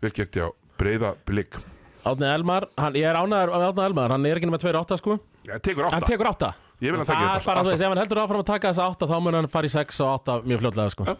[0.00, 0.46] Vel gert hjá
[0.80, 1.60] Breiða Blik.
[2.08, 5.18] Átni Elmar hann, ég er ánæður af Átni Elmar, hann er ekki með 2-8 sko.
[5.44, 6.48] Já, tekur hann átta tekur 8
[6.80, 7.80] Ég vil að það taka er bara, veist, alltaf.
[7.84, 10.12] ef hann heldur áfram að taka þessa 8 þá mun hann fara í 6 og
[10.14, 11.16] 8 mjög fljótlega sko.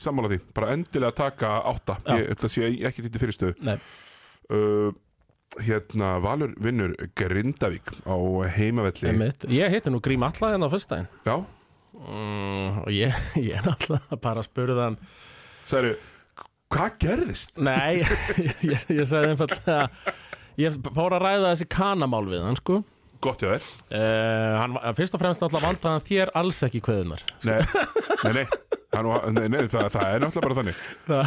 [0.00, 1.98] Sammála því, bara endilega taka átta.
[2.06, 2.14] Já.
[2.16, 4.94] Ég ætla að sé ekki þetta fyrirstöðu uh,
[5.58, 8.14] Hérna, Valur vinnur Grindavík á
[8.54, 9.08] heimavelli.
[9.10, 9.48] Einmitt.
[9.50, 11.34] Ég heiti nú Grím Alla hérna á fyrstæðin Já,
[11.98, 13.16] mm, og ég,
[13.48, 15.00] ég er náttúrulega bara að spurða hann
[15.66, 15.96] sagði
[16.70, 17.56] Hvað gerðist?
[17.58, 18.04] Nei,
[18.70, 19.90] ég, ég sagði einfallega
[20.60, 22.82] ég fór að ræða þessi kanamál við hann sko.
[23.20, 23.58] Gott uh,
[23.90, 27.58] hann, var- fyrst og fremst náttúrulega vant hann þér alls ekki kveðunar Nei,
[28.22, 28.46] nei, nei,
[29.36, 30.80] nei, nei það, það er náttúrulega bara þannig.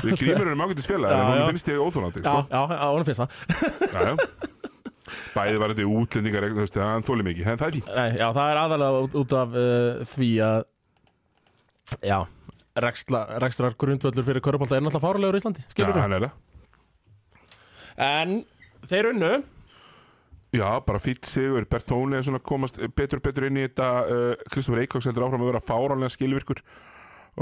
[0.04, 2.64] Við grímur erum ágættis félag En hún finnst ég óþólandi Já, sko.
[2.92, 4.52] honum finnst það.
[5.34, 6.48] Bæði var þetta útlendingar
[6.84, 7.92] Hann þóli mikið, en það er fínt.
[7.96, 10.60] Nei, Já, það er aðalega út, af uh, því að
[12.04, 12.18] já,
[12.84, 16.40] rekstrar grundvöllur fyrir körubólta er náttúrulega fárulegur í Íslandi, Já, hann er það.
[18.04, 18.38] En
[18.90, 19.34] þeir unnu.
[20.54, 24.84] Já, bara fýtt sigur, Bertóni er komast betur og betur inn í þetta uh, Kristofur
[24.84, 26.62] Eikóks heldur áfram að vera fáránlega skilvirkur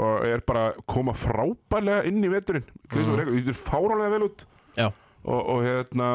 [0.00, 2.64] og er bara að koma frábærlega inn í veturinn.
[2.88, 3.24] Kristofur mm.
[3.26, 4.46] Eikóks, þetta er fáránlega vel út.
[5.22, 6.08] Og, og hérna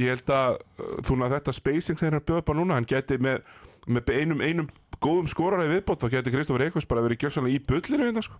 [0.00, 2.78] ég held að uh, þú veist þetta spacing sem hann að bjóða upp á núna,
[2.78, 3.42] hann geti með,
[3.86, 4.70] með einum, einum
[5.02, 8.38] góðum skorari viðbót þá geti Kristofur Eikóks bara verið gjörsanlega í bullinu hérna sko,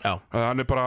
[0.00, 0.84] Já, hann er bara,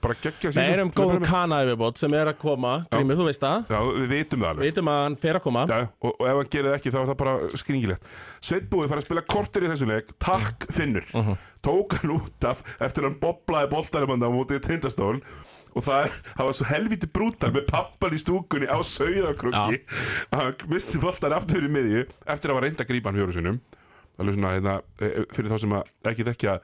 [0.00, 3.68] bara geggja við erum góðum kanaði viðbót sem er að koma, Grímur, þú veist það?
[3.70, 4.64] Já, við vitum það alveg.
[4.70, 5.66] Vitum að hann fer að koma.
[5.70, 8.10] Já, og, og ef hann gerir það ekki þá er það bara skringilegt.
[8.48, 10.12] Sveitbúið fær að spila kortir í þessum leik.
[10.24, 11.14] Takk Finnur.
[11.60, 15.18] Tók hann út af eftir hann boblaði boltanum hann á mótið tindastól
[15.70, 19.76] Og það, er, það var svo helviti brútal með pappan í stúkunni á sauðakrukki
[20.34, 23.36] að hann misti boltan aftur í miðju eftir að hafa reynd að grípa hann fjóru
[23.36, 23.60] sinum
[24.20, 26.56] Alveg svona, hérna, eh, fyrir þá sem að ekki þekkja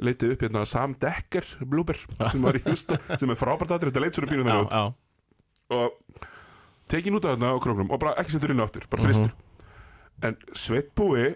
[0.00, 4.04] leitið upp hérna Sam Dekker blúber sem var í Houston sem er frábært aðrið, þetta
[4.04, 4.98] leit svona pínu Já, þannig út
[5.70, 6.26] og
[6.90, 9.36] tekin út af þarna á króknum og bara ekki setur inn aftur, bara fristur
[10.26, 11.30] en Sveitbúi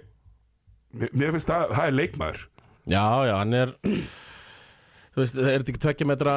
[0.94, 2.42] mér, finnst það, það er leikmaður.
[2.84, 3.74] Já, já, hann er
[5.14, 6.34] Þú veist, það er þetta ekki tvekja metra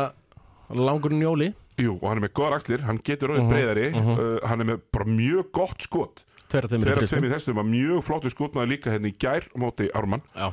[0.78, 1.50] langur njóli?
[1.82, 4.22] Jú, og hann er með góðar axlir, hann getur orðið Mhm, breyðari mhm.
[4.22, 6.24] uh, hann er með bara mjög gott skot.
[6.48, 9.50] Tveira tveimur í þegar fristum tveim í þessum mjög flottu skotmaður líka hérna í gær
[9.60, 10.24] móti Ármann.
[10.38, 10.52] Já,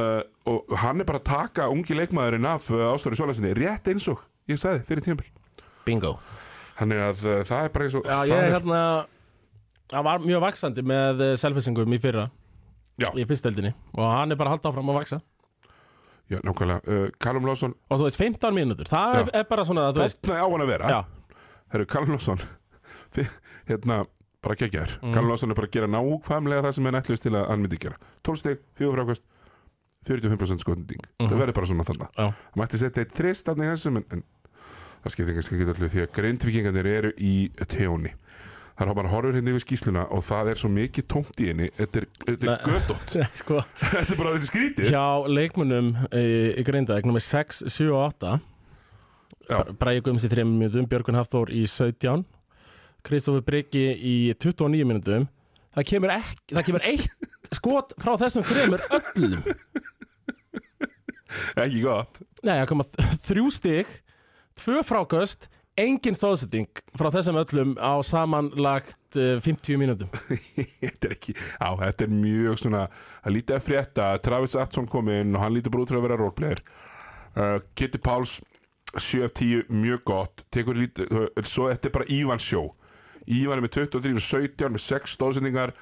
[0.00, 4.06] uh, og hann er bara að taka ungi leikmaðurinn af uh, ástóri Sólasinni, rétt eins
[4.12, 5.28] og ég sagði fyrir tímabil.
[5.86, 6.16] Bingo.
[6.78, 8.80] Þannig að uh, það er bara eins og Já, ég er er- hérna
[9.92, 12.24] Hann var mjög vaksandi með selfisingum í fyrra.
[12.98, 13.06] Já.
[13.14, 15.18] Í fyrsteldinni Og hann er bara að halda áfram að vaksa
[16.32, 18.88] Já, nákvæmlega, uh, Callum Lawson Og þú veist, 15 mínútur.
[18.90, 19.20] Það Já.
[19.20, 20.88] er, er bara svona, þú veist þarna á hann að vera.
[20.90, 20.98] Já,
[21.74, 22.40] Herru, Callum Lawson.
[23.68, 24.00] Hérna,
[24.42, 25.08] bara geggjar Mhm.
[25.10, 25.14] mm.
[25.14, 27.78] Callum Lawson er bara að gera nákvæmlega það sem hann ætluðist til að hann myndi
[27.78, 27.96] gera.
[28.26, 29.22] 12 stig, 4 frákvæst
[30.06, 31.28] 45% skotending, Mhm.
[31.30, 32.08] það verður bara svona þarna.
[32.16, 34.22] Hann mætti setja eitt þrist í þessum en, en
[35.04, 38.12] það skiptir kannski ekki öllu því að grindvikingarnir eru í tjóni
[38.76, 41.70] Það er bara horfur hérna yfir skýsluna og það er svo mikið tómt í henni.
[41.78, 44.90] Þetta er, þetta er gödótt sko, Þetta er bara þetta skrítið.
[44.92, 46.24] Hjá leikmunum í,
[46.60, 48.34] í Grindavík nummer 6, 7 og 8
[49.48, 49.62] Já.
[49.80, 52.26] Bræði Guðms í 3 minútum Björgun Hafþór í 17
[53.06, 55.24] Kristofur Bryggi í 29 minútum
[55.76, 59.40] það kemur, ekki, það kemur eitt skot frá þessum þremur öllum
[61.64, 62.22] Ekki gott.
[62.42, 62.88] Nei, það koma
[63.26, 63.92] þrjú stig
[64.56, 70.12] tvö fráköst engin stóðsetting frá þessum öllum á samanlagt uh, 50 mínútum.
[70.82, 75.10] Þetta er ekki, á, þetta er mjög svona Það lítið að frétta, Travis Atson kom
[75.12, 76.64] inn og hann lítið bara út fyrir að vera roleplayer.
[77.36, 78.38] Uh, Kitty Páls
[78.96, 80.46] 7 af 10, mjög gott.
[80.54, 82.70] Tekur lítið, uh, svo þetta er bara Ívan sjó
[83.26, 85.72] Ívan er með 23 og 17 með 6 stóðsendingar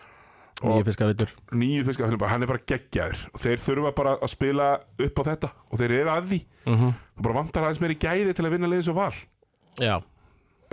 [0.62, 3.24] Nýju og fiskavitur nýju fiskar, hann er bara- geggjaður.
[3.34, 4.68] Og þeir þurfa bara að spila
[5.06, 5.50] upp á þetta.
[5.70, 6.40] Og þeir eru að því.
[6.64, 6.94] Mm -hmm.
[7.16, 9.14] það bara vantar aðeins meiri gæði til að vinna liðið svo val.
[9.80, 9.96] Já,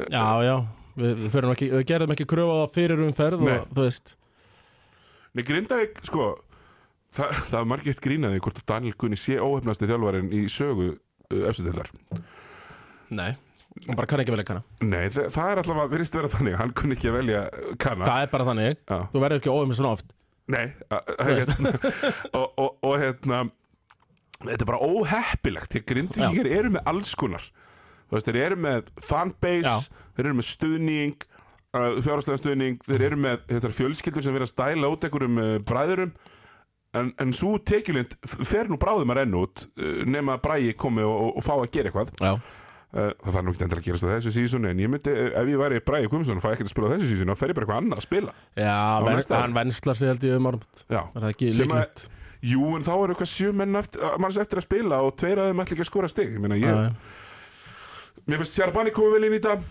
[0.07, 0.55] já, já.
[0.95, 4.15] Við, við, ekki, við gerðum ekki kröfu á fyrir umferð og þú veist.
[5.33, 6.35] Nei, Grindavík, sko
[7.15, 11.91] það, það er margir grínaði hvort Daniel Gunni sé óhefnasti þjálfarinn í sögu uh, efstudildar
[13.11, 13.31] Nei,
[13.87, 14.63] hún bara kann ekki velja kanna.
[14.83, 17.45] Nei, það, það er alltaf að virðist vera þannig hann kunni ekki velja
[17.81, 18.09] kanna.
[18.09, 18.99] Það er bara þannig, Já.
[19.13, 20.13] þú verður ekki óum svona oft.
[20.51, 20.65] Nei,
[21.21, 21.73] hérna,
[22.39, 23.41] og, og, og hérna
[24.41, 27.45] þetta er bara óheppilegt grindvíkir eru með alls konar.
[28.09, 30.01] Þú veist, þeir eru með fanbase Já.
[30.17, 31.27] þeir eru með stuðning
[31.77, 35.53] uh, fjárhastlega stuðning, þeir eru með þetta, fjölskyldur sem vera að stæla út einhverjum uh,
[35.67, 36.11] bræðurum
[36.99, 41.05] en, en svo tekjulind fer nú bráðum að renna út uh, nema að bræði komi
[41.07, 42.11] og, og, og fá að gera eitthvað.
[42.19, 42.33] Já,
[42.91, 45.59] það þarf nú ekki að gerast á þessu sísoni en ég myndi, uh, ef ég
[45.61, 47.65] væri bræði Guðmundsson og fæ ekki að spila á þessu sísoni, þá fer ég bara
[47.67, 48.33] eitthvað annað að spila.
[48.59, 49.41] Já Á ven, næsta ári.
[49.45, 52.03] hann venslar sig held ég um árum Já, Er það ekki að- líklegt?
[52.41, 55.51] Jú, en þá eru eitthvað sjö menn eftir, manns eftir að spila og tveir af
[55.51, 56.31] þeim ætla ekki að skora stig.
[56.41, 56.95] Meina, ég,
[58.27, 59.61] mér finnst Sjarbani komið vel inn í þetta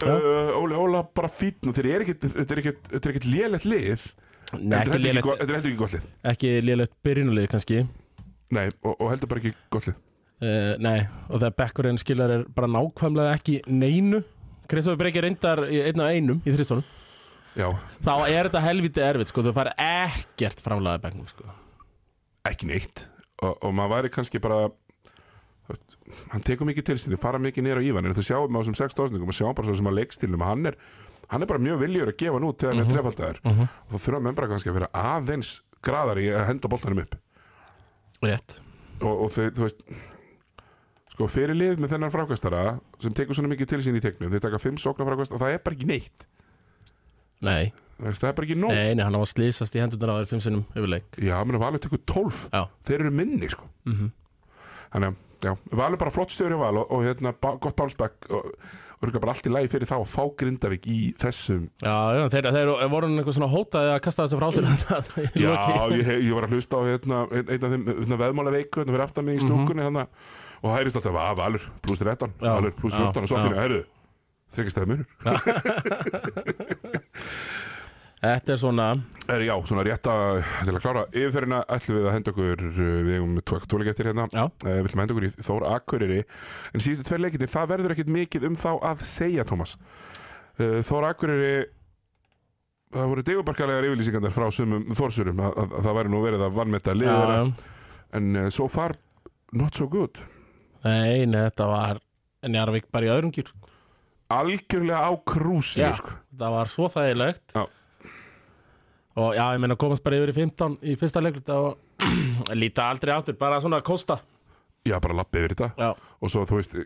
[0.00, 0.14] Já.
[0.16, 4.08] uh, Óli Óla bara fítn og þetta er er ekkit lélegt lið.
[4.54, 6.08] En þetta er heldur ekki, gott lið.
[6.32, 7.84] Ekki lélegt byrjunulið kannski.
[8.56, 9.96] Nei, og, og heldur bara ekki gott lið
[10.42, 14.22] uh, Nei, og þegar bekkurinn skilar er bara nákvæmlega ekki neinu.
[14.66, 16.82] Kristofur Breki reyndar einn á einum í þristónum
[17.56, 17.70] Já,
[18.04, 21.46] Þá er þetta helviti erfitt sko, þú fær ekkert framlega bekknum sko.
[22.44, 23.06] Ekki neitt.
[23.40, 25.94] Og, og maður væri kannski bara þú veist,
[26.34, 28.76] hann tekur mikið til sinni, fara mikið niður á Ívan en þú sjáum á þessum
[28.78, 30.76] sex dósningum og sjáum bara svo sem að leikstilnum að hann er
[31.32, 33.64] hann er bara mjög viljur að gefa nú til hann er trefaldaður Mhm.
[33.66, 37.16] og þá þurfa menn bara kannski að vera aðeins graðar í að henda boltanum upp.
[38.22, 38.58] Rétt.
[39.00, 39.82] Og, og þau, þú veist
[41.16, 42.64] sko fyrir lið með þennan frákastara
[43.02, 45.56] sem tekur svona mikið til sín í teiknum þeir taka fimm sóknar frákast og það
[45.56, 46.28] er bara ekki neitt.
[47.46, 48.76] Nei, það er bara ekki nóg.
[48.76, 51.82] Nei, nei, hann var slísast í hendunar á þér fimm sinnum yfirleik já, menn Valur
[51.82, 52.46] tekur tólf.
[52.52, 52.68] Já.
[52.88, 53.68] Þeir eru minni sko.
[53.88, 54.12] Mm
[54.96, 55.52] þannig að, já,
[55.82, 58.50] Valur bara flott stjóri á Val og, og hérna, gott bálsbæk og
[58.96, 62.48] örugglega bara allt í lagi fyrir þá að fá Grindavík í þessum Já, já, þeir,
[62.56, 65.28] þeir voru eitthvað svona hótaði að kasta þessu frá sér.
[65.44, 65.52] Já,
[65.92, 68.96] ég, ég var að hlusta á hérna, ein, einn af þeim hérna, veðmála veiku hérna
[68.96, 70.06] fyrir aftan mig í stúkunni hérna,
[70.62, 73.36] og það heyrist alltaf að Valur pluss 13 Já, Valur pluss já, 14 og svo
[73.36, 73.44] já.
[73.46, 73.82] hérna, herðu
[74.56, 75.06] þykist það munur.
[78.16, 78.86] Þetta er svona
[79.28, 82.78] Er, já, svona rétt að, til að klára yfirferðina ætlum við að henda okkur uh,
[83.06, 84.24] við eigum tóleik eftir hérna.
[84.32, 86.20] Já, uh, við ætlum að henda okkur í Þór Akureyri.
[86.72, 91.08] En síðustu tveir leikinir, það verður ekkit mikið um þá að segja, Tómas uh, Þór
[91.10, 91.56] Akureyri
[92.96, 96.56] það voru degubarkalegar yfirlýsingarnar frá sumum Þórsurum að, að, að það væri nú verið að
[96.56, 97.32] vannmeta já, liður
[98.16, 98.94] en so far
[99.52, 100.22] not so good
[100.86, 102.02] Nei, nei, þetta var
[102.46, 103.50] Njarvík bara í öðrum gýr
[104.32, 105.92] algjörlega á krúsi Já.
[105.96, 106.14] sko.
[106.36, 107.44] Það var svo þægilegt.
[107.54, 107.66] Já.
[109.16, 112.02] Og já, ég meina komast bara yfir í 15 í fyrsta leiklut og
[112.60, 114.18] líta aldrei áttur, bara svona kosta
[114.86, 115.70] já, bara lappi yfir þetta.
[115.80, 116.76] Já, og svo þú veist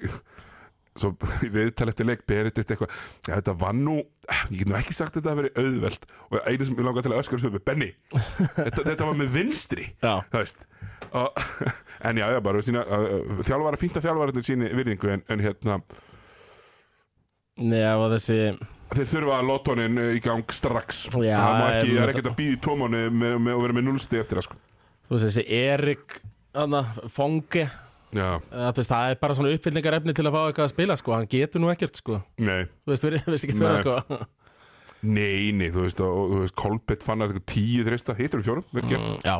[1.01, 1.11] svo
[1.55, 2.95] viðtal eftir leik berið þetta eitthvað
[3.27, 3.97] já, þetta var nú,
[4.53, 6.07] ég get nú ekki sagt þetta að vera auðvelt.
[6.31, 7.91] Og einu sem ég langar til að öskara svo með Benny,
[8.61, 10.67] þetta, þetta var með vinstri já, það veist
[12.07, 15.81] en já, já, bara sína, uh, þjálfara, fínt að þjálfara síni virðingu en, en hérna,
[17.61, 18.39] Nei, og þessi
[18.95, 22.81] þeir þurfa að lótonin í gang strax Já, það má ekki, það er ekkert að
[22.81, 24.59] með, með, og vera með núlsti eftir það sko.
[25.07, 26.19] Þú veist þessi Erik
[26.61, 26.83] Anna,
[27.13, 30.99] Fonge já, að, veist, Það er bara svona uppfyllingarefni til að fá eitthvað að spila
[30.99, 31.15] sko.
[31.15, 32.21] Hann getur nú ekkert sko.
[32.43, 33.81] nei Þú veist, við veist ekki Nei.
[33.85, 34.21] sko.
[35.01, 38.47] Nei, nei, þú veist, og, og þú veist, Kolbett fann að tíu þrista, hittur um
[38.47, 39.37] fjórum, vel gert mm, Já,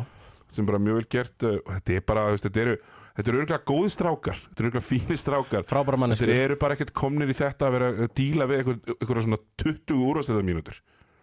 [0.55, 2.77] sem bara mjög vel gert uh, og þetta er bara, veist, þetta eru
[3.17, 5.67] þetta eru örgulega góði strákar, þetta eru örgulega fínir strákar.
[5.69, 8.81] Frábæra þetta manneskur eru bara ekkert komnir í þetta að vera að díla við einhver,
[8.97, 10.81] einhverja svona 20 úrvastæða mínútur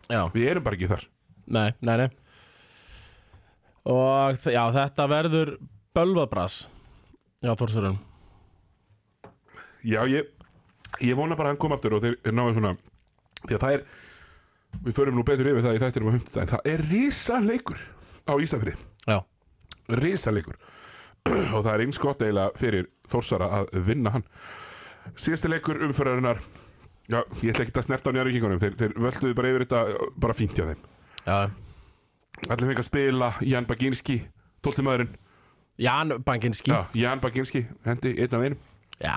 [0.07, 1.07] Já, við erum bara ekki þar.
[1.51, 2.09] Nei, nei, nei.
[3.87, 5.55] Og já, þetta verður
[5.95, 6.61] Bölvaðbras
[7.43, 7.97] Já, Þórsurum
[9.87, 10.27] já, ég,
[11.03, 12.73] ég vona bara að hann kom aftur og þeir, þeir náðu svona
[13.43, 13.85] því að það er
[14.87, 17.83] við förum nú betur yfir það í þættinum á 50 en það er risaleikur
[18.27, 18.73] á Ísafri
[19.87, 20.57] Já, risaleikur.
[21.55, 24.25] Og það er eins gott eiginlega fyrir Þórsara að vinna hann.
[25.15, 26.41] Síðasti leikur umfyrarinnar
[27.07, 30.35] já, ég ætla ekki að snerta á njárvíkingunum þeir, þeir völduðu bara yfir þetta bara
[30.35, 30.81] fínt hjá þeim.
[31.27, 31.37] Já.
[32.47, 34.17] Allir fengið að spila, Jan Baginski
[34.67, 34.83] 12.
[34.85, 35.13] maðurinn,
[35.81, 38.59] Jan Bankinski já, Jan Baginski hendi einn af einum,
[38.97, 39.13] Já,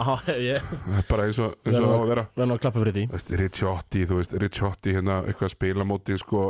[0.44, 0.64] ég
[1.08, 2.24] bara eins og, eins og á að vera.
[2.36, 3.36] verður nú að klappa fyrir því.
[3.40, 6.42] Ricciotti, þú veist, Ricciotti hérna, eitthvað að spila móti, sko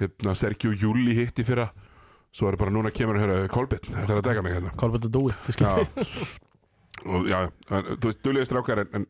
[0.00, 1.68] hérna, Sergio Júli hitti fyrra
[2.36, 4.72] svo er bara núna kemur að höra Kolbinn, þetta er að dega mig hérna.
[4.76, 6.42] Kolbjörn Dúi, til já, skipti
[7.06, 7.38] og, já,
[7.70, 9.06] en, þú veist, duðlega strákar en, en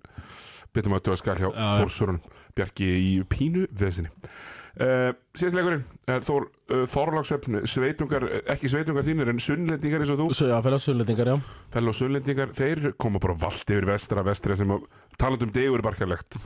[0.75, 1.73] betur maður að döða skal hjá Já, já.
[1.81, 9.07] Þórsurunum, Bjarki í pínu vesinni uh, síðast leikurinn er Þór, uh, Þorláksöfn sveitungar, ekki sveitungar
[9.07, 11.37] þínir en sunnlendingar eins og þú, Svo, já, fyrir á sunnlendingar, já.
[11.75, 14.75] Fell og sunnlendingar þeir koma bara vald yfir vestra, vestra sem
[15.19, 16.39] talandi um degur barkarlegt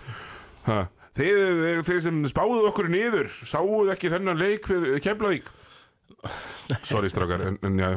[1.19, 5.49] þeir, þeir sem spáðu okkur niður sáuð ekki þennan leik við Keflavík
[6.89, 7.91] sorry strákar en, en já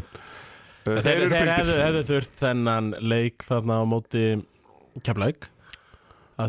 [0.84, 1.50] Uh, Þeir, þeir, fylgdir.
[1.56, 4.24] hefðu, hefðu þurft þennan leik þarna á móti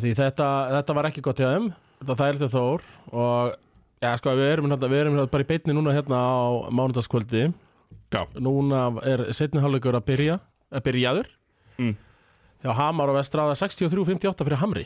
[0.02, 1.68] því þetta, þetta var ekki gott hjá þeim
[2.00, 2.82] þetta þærlítið þór
[3.14, 3.52] og
[4.02, 6.42] já, sko, við erum, hérna, við erum hérna bara í beinni núna hérna á
[6.74, 7.44] mánudagskvöldi
[8.10, 8.24] Já.
[8.42, 10.40] núna er setni hálfleikur að byrja
[10.74, 11.30] að byrjaður
[11.78, 11.94] Mm.
[12.66, 14.84] hjá Hamar og Vestráða 63-58 fyrir Hamri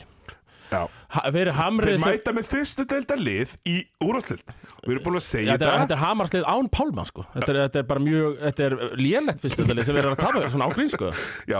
[0.68, 4.42] Þeir mæta með fyrstu delta lið í úrvarslild
[4.84, 7.24] Við erum búin að segja þetta, þetta er Hamarslið án Pálma sko.
[7.34, 10.50] þetta, er, þetta er bara mjög þetta er lélegt fyrstöldalið sem við erum að tapa
[10.52, 11.10] svona ágrín sko.
[11.52, 11.58] Já,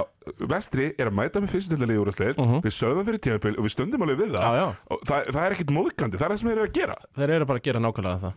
[0.53, 2.61] vestri er að mæta með fyrstu delta lið í úrvarslild Mhm.
[2.69, 4.99] Við sögðum fyrir tímabil og við stundum alveg við það já, já.
[5.09, 7.49] Það, það er ekkit móðgandi, það er það sem þeir eru að gera þeir eru
[7.49, 8.35] bara að gera nákvæmlega það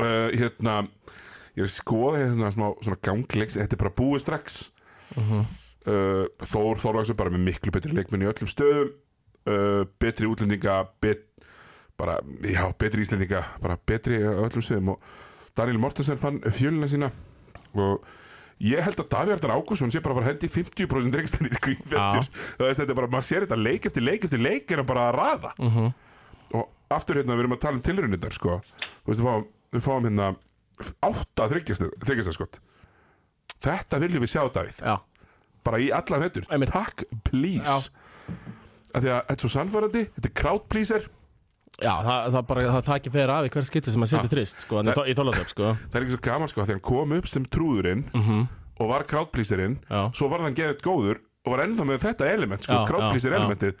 [0.00, 0.76] uh, Hérna
[1.58, 4.60] Ég er skoða hérna smá svona gangleiks Þetta er bara búið strax
[5.18, 5.40] Mhm.
[5.90, 7.32] uh, Þór Þorlagsson bara
[9.48, 11.26] uh, Betri útlendinga bet,
[11.98, 15.02] bara, Já, betri íslendinga Bara betri öllum stöðum Og
[15.56, 17.10] Daniel Mortensen fann fjölina sína.
[17.74, 18.04] Og
[18.60, 22.26] Ég held að Davíð Arnar Ágússon sé bara að fara hendi 50% reynstæni í kvíðvettur
[22.28, 24.88] Það veist þetta er bara, maður sér þetta leik eftir leik eftir leik er hann
[24.90, 25.52] bara að raða.
[25.56, 25.92] Uh -huh.
[26.60, 28.60] og aftur hérna við erum að tala um tilrunindar sko.
[28.60, 30.36] þú veist við fáum, við fáum hérna
[31.00, 32.60] átta þryggjastaskott
[33.60, 34.80] þetta viljum við sjá Davíð.
[34.84, 34.96] Já,
[35.64, 36.72] bara í allan hettur, Einmitt.
[36.72, 37.64] takk please.
[37.64, 37.80] Já.
[38.94, 41.08] Af því að þetta er svo sannfærandi þetta er crowd pleaser
[41.80, 44.26] já það, það, bara, það, það ekki fer af í hver skipti sem að setja
[44.28, 44.32] Já.
[44.34, 45.68] trist sko, það, í þólasöf sko.
[45.90, 48.32] það er ekki svo gaman sko, þegar hann kom upp sem trúðurinn uh
[48.80, 52.28] og var crowd pleaserinn Já, svo var hann geðið góður og var ennþá með þetta
[52.32, 53.36] element sko, Já, crowd já, pleaser já.
[53.36, 53.74] elementið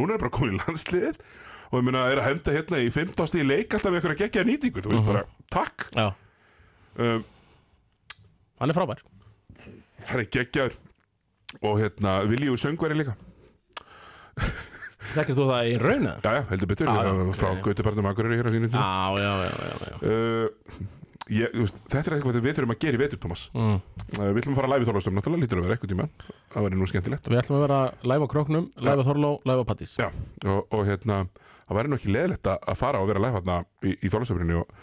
[0.00, 1.18] núna er bara komin í landsliðið
[1.66, 4.44] og ég meina er að henda hérna í 15 stíð leik alltaf með eitthvað geggja
[4.48, 5.10] nýtingu þú veist Mhm.
[5.10, 6.06] bara, takk já,
[7.04, 7.24] um,
[8.62, 9.02] hann er frábær
[10.08, 10.78] hann er geggjaður
[11.60, 13.12] og hérna Viljíu söngveri líka
[15.06, 16.12] Þekkir þú það í rauna?
[16.24, 17.60] já, já, heldur betur, Já, já, frá ok.
[17.66, 18.84] Gautubarnum Akureyri hér á sínum tíma.
[18.84, 19.96] Já, já, já, já, já.
[20.02, 20.88] uh,
[21.36, 23.44] ég, veist, þetta er eitthvað við þurfum að gera í vetur, Thomas.
[23.54, 23.78] Mm.
[23.78, 26.08] uh, við ætlum að fara að live í Þorlástum, náttúrulega lítur að vera eitthvað tíma
[26.56, 27.30] það væri nú skemmtilegt.
[27.32, 27.80] Við ætlum að vera
[28.12, 30.08] live á Króknum, á Þorló, á Pattís já,
[30.44, 31.20] og, og hérna,
[31.70, 34.58] það væri nú ekki leðilegt að að fara og vera live hérna í, í Þorlástöfrinni
[34.58, 34.76] og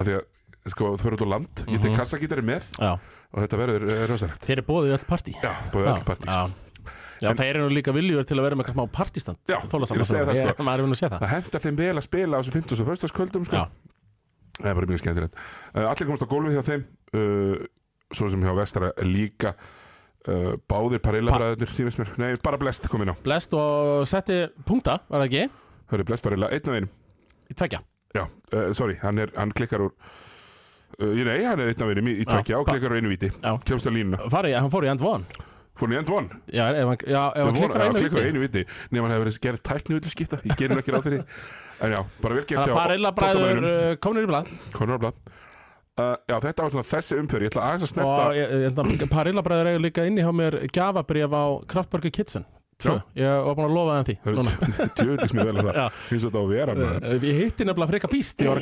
[0.00, 2.00] að því að sko, þú fyrir út á land, ég tek Mhm.
[2.00, 4.44] kassagítari með Já, og þetta verður uh, rosalegt.
[4.44, 5.32] Þeir eru bóðið í öll partí.
[5.40, 6.34] Já, búið öll partís
[7.20, 9.58] Já, já þeir eru nú líka viljur til að vera með eitthvað smá partístand Já,
[9.60, 10.64] ég segja það, sko.
[10.64, 11.20] Maður er vinn að segja það.
[11.24, 13.60] Það hendar þeim vel að spila á þessum 50 og föstaskvöldum sko.
[13.60, 13.64] Já.
[14.60, 15.36] það er bara mjög skemmtilegt.
[15.74, 16.86] Uh, allir komast á gólfið hjá þeim
[17.20, 17.66] uh,
[18.16, 19.52] svo sem hjá Vestara líka.
[20.28, 23.16] Uh, báðir parillabræðurnir sífins mér, nei bara blest kom inn á.
[23.24, 25.44] Blest og setti punkta, var það ekki?
[25.90, 26.90] það er blest parilla, einn af einum.
[27.50, 27.80] Í tveggja.
[28.16, 32.10] Já, uh, sorry, hann, er, hann klikkar úr uh, nei, hann er einn af einum
[32.12, 33.32] í, tveggja og klikkar úr einu víti.
[33.32, 33.54] Já.
[33.64, 35.48] kemst á línuna, Fari, hann fór í end one
[35.78, 38.22] fór hann í end one Já, ef hann, já, ef hann klikkar einu klikkar á
[38.22, 38.28] viti.
[38.30, 41.20] einu víti nema hann hefur verið gerð tækni villu skipta ég gerir ekki ráð fyrir
[41.20, 41.26] því.
[41.86, 44.44] en já, bara vel gert að parilla bræður uh, komnir í blað.
[44.76, 45.14] Conor Blad
[45.96, 48.22] uh, Já, þetta var svona þessi umfyrir Ég ætla aðeins að snerta
[49.04, 52.44] Og parilla bræður eiga líka inni hjá mér gjafabrif á Kraftburger Kitchen
[52.80, 54.52] Tvö, ég var búin að lofa því Það núna.
[54.56, 55.74] eru tjöðlis mjög vel að það.
[55.76, 55.86] Já.
[56.16, 58.60] Á að vera með Uh, Ég hitti nefnilega Frika Bíst, ég var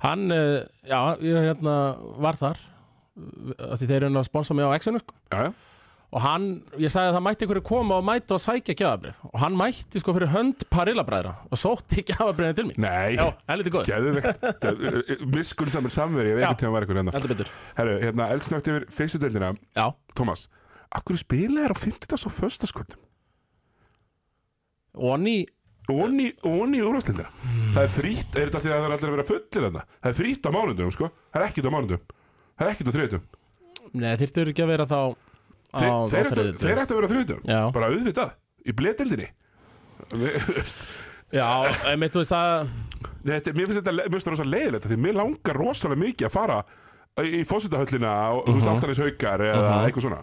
[0.03, 1.75] hann, uh, já, ég hérna
[2.23, 2.63] var þar
[3.13, 5.15] því þeir eru að sponsa mig á X-inu sko.
[5.29, 5.53] Já, já.
[6.13, 6.43] Og hann,
[6.77, 9.97] ég sagði að það mætti ykkur koma og mæta og sækja gjafabrif og hann mætti
[9.97, 12.77] sko fyrir hönd parillabræðra og sótti gjafabrifin til mín.
[12.83, 14.67] Nei, Já, helviti góð, geðvegt
[15.33, 17.15] Miskun samur samveri, ég veit ekki að var eitthvað hérna.
[17.17, 17.49] Heldur betur.
[17.79, 19.49] Herru, hérna, eldsnögt yfir fyrstu deildina.
[19.73, 20.45] Já, Thomas,
[20.93, 22.13] akkur spila er á 50.
[22.13, 23.01] og föstaskvöldum
[24.93, 25.37] og hann í
[25.91, 27.27] Onni, onni í úrvastildina
[27.73, 30.09] Það er frýtt, er þetta því að það er allir að vera fullir þetta Það
[30.11, 31.09] er frýtt á mánundum, sko.
[31.33, 32.03] Það er ekkert á mánundum
[32.53, 33.23] Það er ekkert á þriðutum
[33.93, 34.99] Nei, þyrftur ekki að vera þá
[35.73, 36.29] Þeir, á, þeir,
[36.63, 37.41] þeir ættu að vera þriðutum
[37.75, 38.31] Bara auðvitað,
[38.63, 39.27] í bletildinni
[41.33, 41.47] já,
[41.89, 42.35] einmitt, þú veist
[43.23, 46.33] Þetta, mér finnst þetta mér finnst þetta rosa leiðilegt Því mér langar rosalega mikið að
[46.35, 46.57] fara
[47.23, 49.85] Í fósitahöllina og þú veist Altanis haukar Eða Mhm.
[49.87, 50.21] eitthvað svona.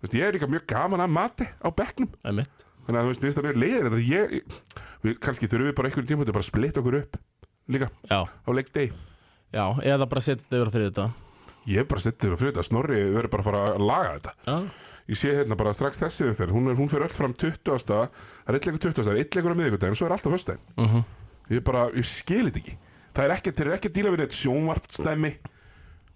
[0.00, 2.08] Veist, Ég er líka mjög gaman að mati á bekknum.
[2.24, 4.34] Einmitt Þannig að þú veist, mér finnst þetta mjög leiðilegt að ég,
[5.04, 7.18] við, Kannski þurfum við bara einhverjum tíma Bara að splitta okkur upp
[7.70, 8.92] Líka Já, á leikdegi.
[9.50, 11.08] Já, eða bara setja þetta yfir á þriðið þetta
[11.70, 14.34] Ég bara settið fyrir þetta Snorri verður bara að fara að laga þetta.
[14.46, 14.56] Já,
[15.10, 16.52] Ég sé hérna bara strax þessi umferð.
[16.54, 17.80] Hún, er, hún fyrir öll fram 20.
[17.88, 18.04] Það
[18.46, 19.00] er eitt leikur 20.
[19.02, 20.62] Það er eitt leikur á miðvikudaginn Svo er alltaf föstudaginn.
[20.78, 21.02] Mhm.
[21.50, 22.76] Ég bara, ég skil þetta ekki.
[23.10, 25.59] Það er ekki, þeir eru ekki að díla við neitt sjónvarpstæmi Það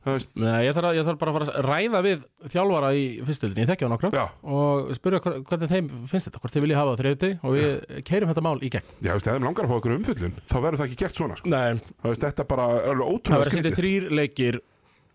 [0.04, 3.64] Nei, ég þarf, að, ég þarf bara að fara að ræða við þjálfara í fyrstöldinni,
[3.64, 4.10] ég þekki á nokkra.
[4.12, 8.04] Já, og spyrja hvernig þeim finnst þetta, hvort þeir vilja hafa það þriðið og við
[8.10, 8.92] keirum þetta mál í gegn.
[9.00, 11.40] Já, veist, ef þeim langar að fá okkur umfyllun Þá verður það ekki gert svona,
[11.40, 11.52] sko.
[11.54, 14.60] Nei, Það veist, þetta bara er alveg það ótrúlega verður sýndið þrýr leikir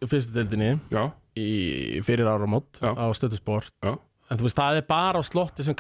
[0.10, 1.04] fyrstöldinni Já,
[2.06, 2.92] fyrir áramót Já.
[2.96, 3.94] á stöðusport Já.
[4.30, 5.76] en þú veist, það er bara á slotti sem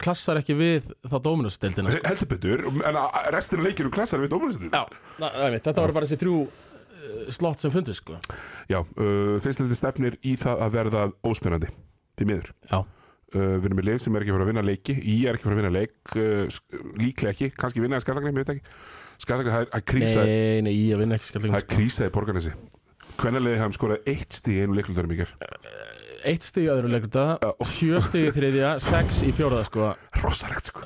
[0.00, 2.02] klassar ekki við þá dóminusdeldina sko.
[2.08, 4.84] heldur betur En að- restin af leikinu klassar við dómurinsinu Já,
[5.20, 6.46] na, það þetta var bara þessi uh,
[7.32, 8.18] slott sem fundist sko.
[8.70, 11.70] Já, uh, þetta stefnir í það að verða óspennandi
[12.18, 12.50] Því miður
[13.30, 15.46] Uh, við erum með lið sem er ekki fara að vinna leiki Í er ekki
[15.46, 16.56] fara að vinna leik uh,
[16.98, 18.72] Líklega ekki, kannski vinna skallagni, ég veit ekki
[19.22, 21.76] Skallagni, það er að krísa nei, nei, ég vinn ekki Það skallingum er sko.
[21.76, 22.56] krísa í borgarnesi
[23.20, 25.30] Hvernarlega hafum skorað eitt stíð í einu leiklundarum ykkur
[26.26, 27.22] Eitt stig í öðru leikurta,
[27.64, 29.86] sjö stig í þriðja, sex í fjóraða sko.
[30.20, 30.82] Rosalegt sko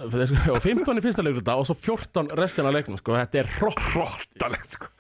[0.55, 3.17] og 15 í fyrsta leikurta og svo 14 restina leiknum sko.
[3.19, 4.93] Þetta er hrott Rosalegt sko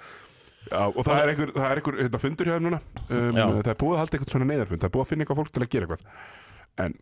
[0.65, 2.79] Já, og það er einhver, það er einhver hérna, fundur hjá þeim núna.
[3.09, 3.45] Um, Já.
[3.49, 4.81] Það er búið að halda eitthvað svona neyðarfund.
[4.83, 6.23] Það er búið að finna eitthvað fólk til að gera eitthvað.
[6.85, 6.95] En,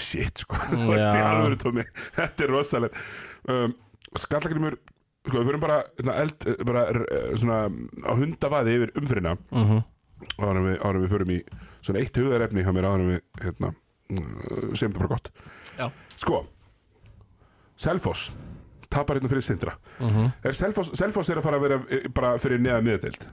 [0.00, 0.60] shit sko.
[0.70, 1.86] Þú veist, í alvöru tómi.
[2.18, 3.00] Þetta er rosalegt.
[3.50, 3.76] Um,
[4.20, 4.78] Skallagrimur,
[5.24, 7.60] sko, við verum bara hérna, eld, bara uh, svona
[8.04, 9.84] á hundavaði yfir umfyrirna mm -hmm.
[10.38, 11.38] áður en við, áður en við förum í
[11.80, 15.32] svona eitt hugðarefni hjá mér áður en við hérna, uh, segjum þetta bara gott.
[15.78, 15.86] Já.
[16.14, 16.44] Sko
[17.74, 18.30] Selfoss
[18.94, 19.74] tapar hérna fyrir Sindra.
[20.00, 20.32] Mhm.
[20.44, 20.92] er Selfoss,
[21.32, 23.26] er að fara að vera eh, bara fyrir neða miðdeild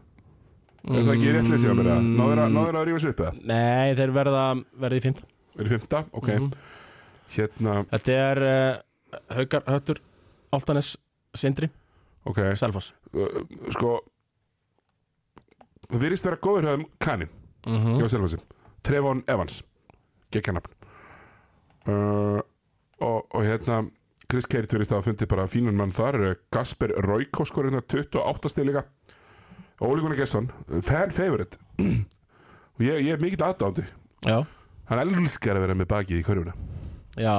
[0.89, 2.05] er það ekki rétt leysi á mér að
[2.41, 3.33] að, náður að rífa sig upp eða?
[3.51, 4.45] Nei, þeir verða,
[5.05, 5.27] 15
[5.59, 6.03] er í fymta?
[6.11, 6.29] ok.
[6.31, 6.47] Mhm.
[7.35, 10.01] hérna, Þetta er uh, Haukar, Höttur,
[10.51, 10.95] Altanes,
[11.37, 11.69] Sindri,
[12.25, 12.41] ok.
[12.59, 12.93] Selfoss.
[13.13, 13.43] Uh,
[13.75, 13.99] sko
[15.91, 17.29] það virðist vera góður höfum kanin
[17.67, 18.39] mm hjá Selfossi.
[18.81, 19.61] Trevon Evans
[21.87, 22.39] uh,
[23.01, 23.83] og, og hérna
[24.31, 27.81] Chris Keirt verðist að hafa fundið bara fínan mann þar eh, Gasper Royko skor hérna
[27.83, 28.85] 28 stig líka
[29.81, 30.47] Óli Gunnar Gesson
[30.85, 31.57] fan favorite.
[32.77, 33.83] Og ég, ég er mikill aðdándi
[34.23, 34.43] Já,
[34.91, 36.53] hann elskar að vera með bakið í körfuna.
[37.17, 37.33] Já,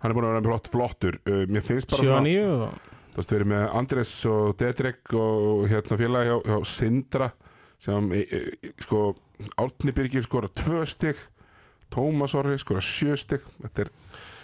[0.00, 2.26] hann er búin að vera með flott, flottur uh, mér finnst bara 7 svona og
[2.26, 2.90] 9 og...
[3.12, 7.30] þú veist, við erum með Andres og Dedrick og hérna félagi hjá, hjá Sindra
[7.82, 9.04] sem e, e, sko
[9.60, 11.20] Árni Birgir skora tvö stig
[11.92, 13.44] Tómas Orri skora sjö stig.
[13.60, 13.92] Þetta er,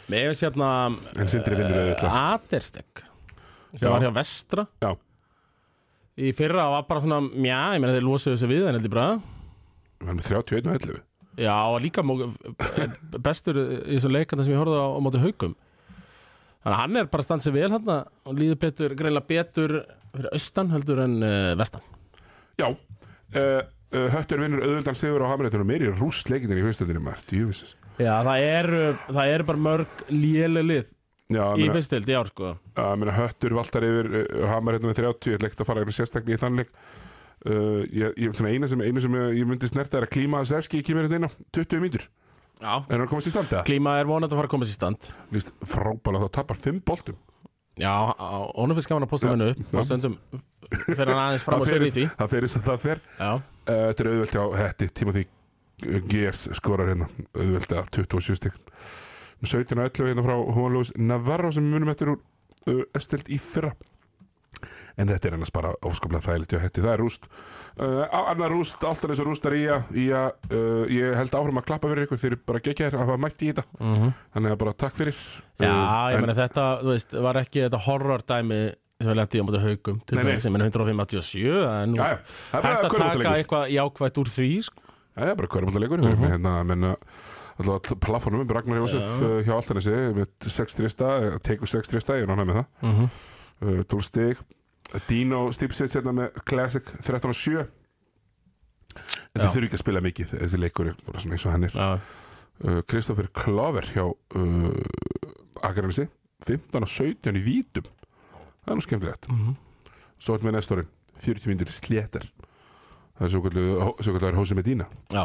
[0.08, 2.16] Mér finnst En Sindri vinnur auðvitað.
[2.22, 3.04] Aderstek
[3.76, 4.64] sem var hjá Vestra.
[4.82, 4.94] Já.
[6.18, 9.10] Í fyrra var bara svona, mjá, ég meina þeir losuðu þessu við en heldur bara.
[10.00, 11.04] Hann er með 31 og 11
[11.38, 12.16] Já, og líka mó,
[13.22, 15.54] bestur í þessum leikanda sem ég horfði á, á móti haugum
[16.58, 19.74] Þannig að hann er bara stansið vel hann og líður betur, greinlega betur
[20.10, 21.84] fyrir austan heldur en uh, vestan.
[22.58, 23.60] Já, uh,
[23.94, 28.44] uh, Höttur vinnur auðvöldan sigur á Hamrættunum meiri rúst leikinir í maður, djúvisins Já, það
[28.46, 30.86] eru það er bara mörg léle lið
[31.34, 32.54] já, í fyrstild í ár sko.
[32.78, 35.98] Að meina Höttur valtar yfir uh, Hamrættunum með 30, ég ætla ekkert að fara eitthvað
[35.98, 36.72] sérstaklega í þann leik.
[37.46, 40.40] Uh, ég, ég, svona eina sem, eina sem ég, ég myndi snerta er að Klíma
[40.48, 42.06] Sefski kemur hérna inn á 20 mínútur.
[42.58, 43.66] Já, er hann að komast í standi það?
[43.68, 45.10] klíma er vonandi að fara að komast í stand.
[45.30, 47.18] Lýst frábæla þá tapar 5 boltum.
[47.78, 47.92] Já,
[48.58, 49.78] honum finnst gaman að posta Já, mennu upp já.
[49.78, 50.16] og stundum
[50.88, 52.06] fyrir hann aðeins fram og sér í því.
[52.18, 53.02] það fer eins og það fer.
[53.20, 55.24] Já, uh, Þetta er auðvelt hjá Hetti Timothy
[56.10, 57.06] Gers skorar hérna
[57.38, 58.56] auðvelt að 27 stygg
[59.46, 62.18] 17 og 11 hérna frá Juan Luis Navarro sem munum eftir úr
[62.66, 63.70] uh, Estild í fyrra.
[64.98, 68.82] En þetta er ennast bara óskaplega þægilegt hjá Hetti, það er rúst uh, annar rúst,
[68.82, 72.18] alltaf eins og rústar í að að, uh, ég held áfram að klappa fyrir ykkur.
[72.24, 73.64] Fyrir bara geggja þér að hafa mætt í þetta.
[73.78, 75.22] Mm þannig að bara takk fyrir.
[75.62, 78.60] Já Uh, ég en- meina þetta, þú veist, var ekki þetta horror dæmi
[78.98, 82.30] sem við lendi á móti haugum til þess sem er 187 það er nú hægt
[82.50, 84.82] bara að taka eitthvað jákvætt úr því sko.
[85.18, 86.12] Það er bara hverjumáltaleikur mm.
[86.12, 86.30] -hmm.
[86.32, 86.92] hérna, menna
[87.58, 91.08] alltaf plafonum með Ragnar Jósef uh, hjá Altanesi með 6 trista,
[91.42, 93.08] tekur 6 trista ég er náttúrulega með það, mm -hmm.
[93.78, 94.44] uh, 12 stig.
[95.08, 97.66] Dino Stipsits hérna með Classic 13 og 7
[99.34, 101.64] en þið þurfi ekki að spila mikið þessi leikur er bara svona eins og hann
[101.64, 101.74] er.
[101.74, 102.00] Já,
[102.64, 104.70] uh, Klover hjá uh,
[105.62, 106.08] Akaranesi
[106.46, 107.84] 15 og 17 í vítum.
[108.64, 109.28] Það er nú skemmtilegt.
[109.28, 109.54] Mm -hmm.
[110.18, 110.88] svo er með næstorinn
[111.18, 112.26] 40 mínútur sléttar
[113.18, 114.86] það er svo kallar Hósi Medina.
[115.12, 115.24] Já.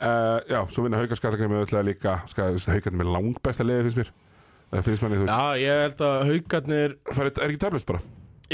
[0.00, 4.12] uh, Já, svo vinna haukar skallagrimi öll líka Haukarnir með langbesta liði finnst mér.
[4.70, 5.34] Það finnst manni, þú veist.
[5.34, 8.04] Já, ég held að haugarnir Það er, ekki taflist bara?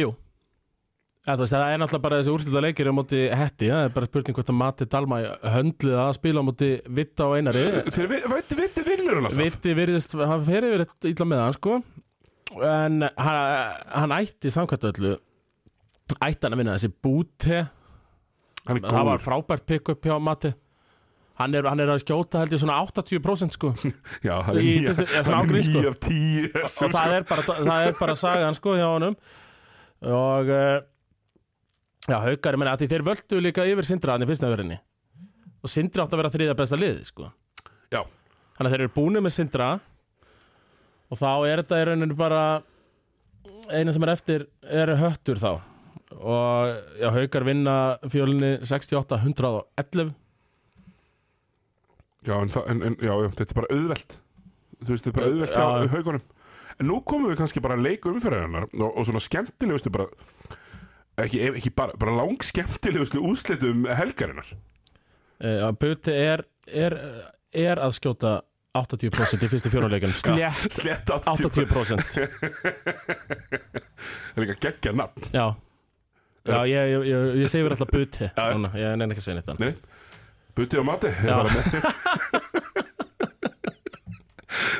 [0.01, 0.15] Jú.
[1.27, 4.09] Ja, veist, Það er náttúrulega bara þessi úrsluta leikir á móti hetti, það er bara
[4.09, 5.21] spurning hvort að Mati Dalma
[5.57, 7.65] höndlið að spila á móti Vitta og Einari.
[7.91, 9.41] Þeir veitir viti vinnur hann alltaf.
[9.43, 11.79] Vitti virðist, hann fer yfir illa með hann sko.
[12.63, 13.41] En hann,
[13.91, 15.17] hann ætti samkvæmt öllu
[16.15, 17.59] ætti hann að vinna þessi búti
[18.67, 20.53] það var frábært pick-up hjá Mati
[21.41, 23.73] hann er, hann er að skjóta held ég svona 80% sko.
[24.27, 25.83] Já, hann er nýja sko.
[25.91, 29.17] af tíu og það er bara, það er bara sagan sko hjá honum.
[30.07, 30.79] Og uh,
[32.07, 34.79] já, haukar, ég meina að því þeir völdu líka yfir Sindra hann í fyrsta öðurinni
[35.65, 37.29] og Sindra átt að vera þriða besta liði sko.
[37.93, 38.03] Já,
[38.57, 39.71] þannig að þeir eru búinir með Sindra.
[41.07, 42.43] Og þá er þetta í rauninu bara
[43.71, 45.53] eina sem er eftir er höttur þá
[46.15, 50.13] og já, haukar vinna fjölunni 68-111
[52.27, 54.17] já, en, en, en, já, já, þetta er bara auðvelt.
[54.77, 55.61] Þú veist, þetta er bara auðvelt Já.
[55.63, 56.25] hjá haugunum
[56.77, 60.11] En nú komum við kannski bara að leika umferðarinnar og, og svona skemmtilegustu bara
[61.23, 64.51] ekki, ekki bara, bara lang skemmtilegustu úrslitum helgarinnar.
[65.41, 66.99] Uh, Buti er, er,
[67.57, 68.35] er að skjóta
[68.77, 72.05] 80% í fyrstu fjóruleikum slétt Slett 80 80%
[73.97, 75.31] Það er líka geggja nafn.
[75.33, 75.47] Já
[76.47, 78.45] Já, ég, ég, ég, ég segi verið alltaf buti Já.
[78.55, 79.73] Núna, Ég nenni ekki að segja neitt Nei,
[80.57, 81.37] buti og mati Já.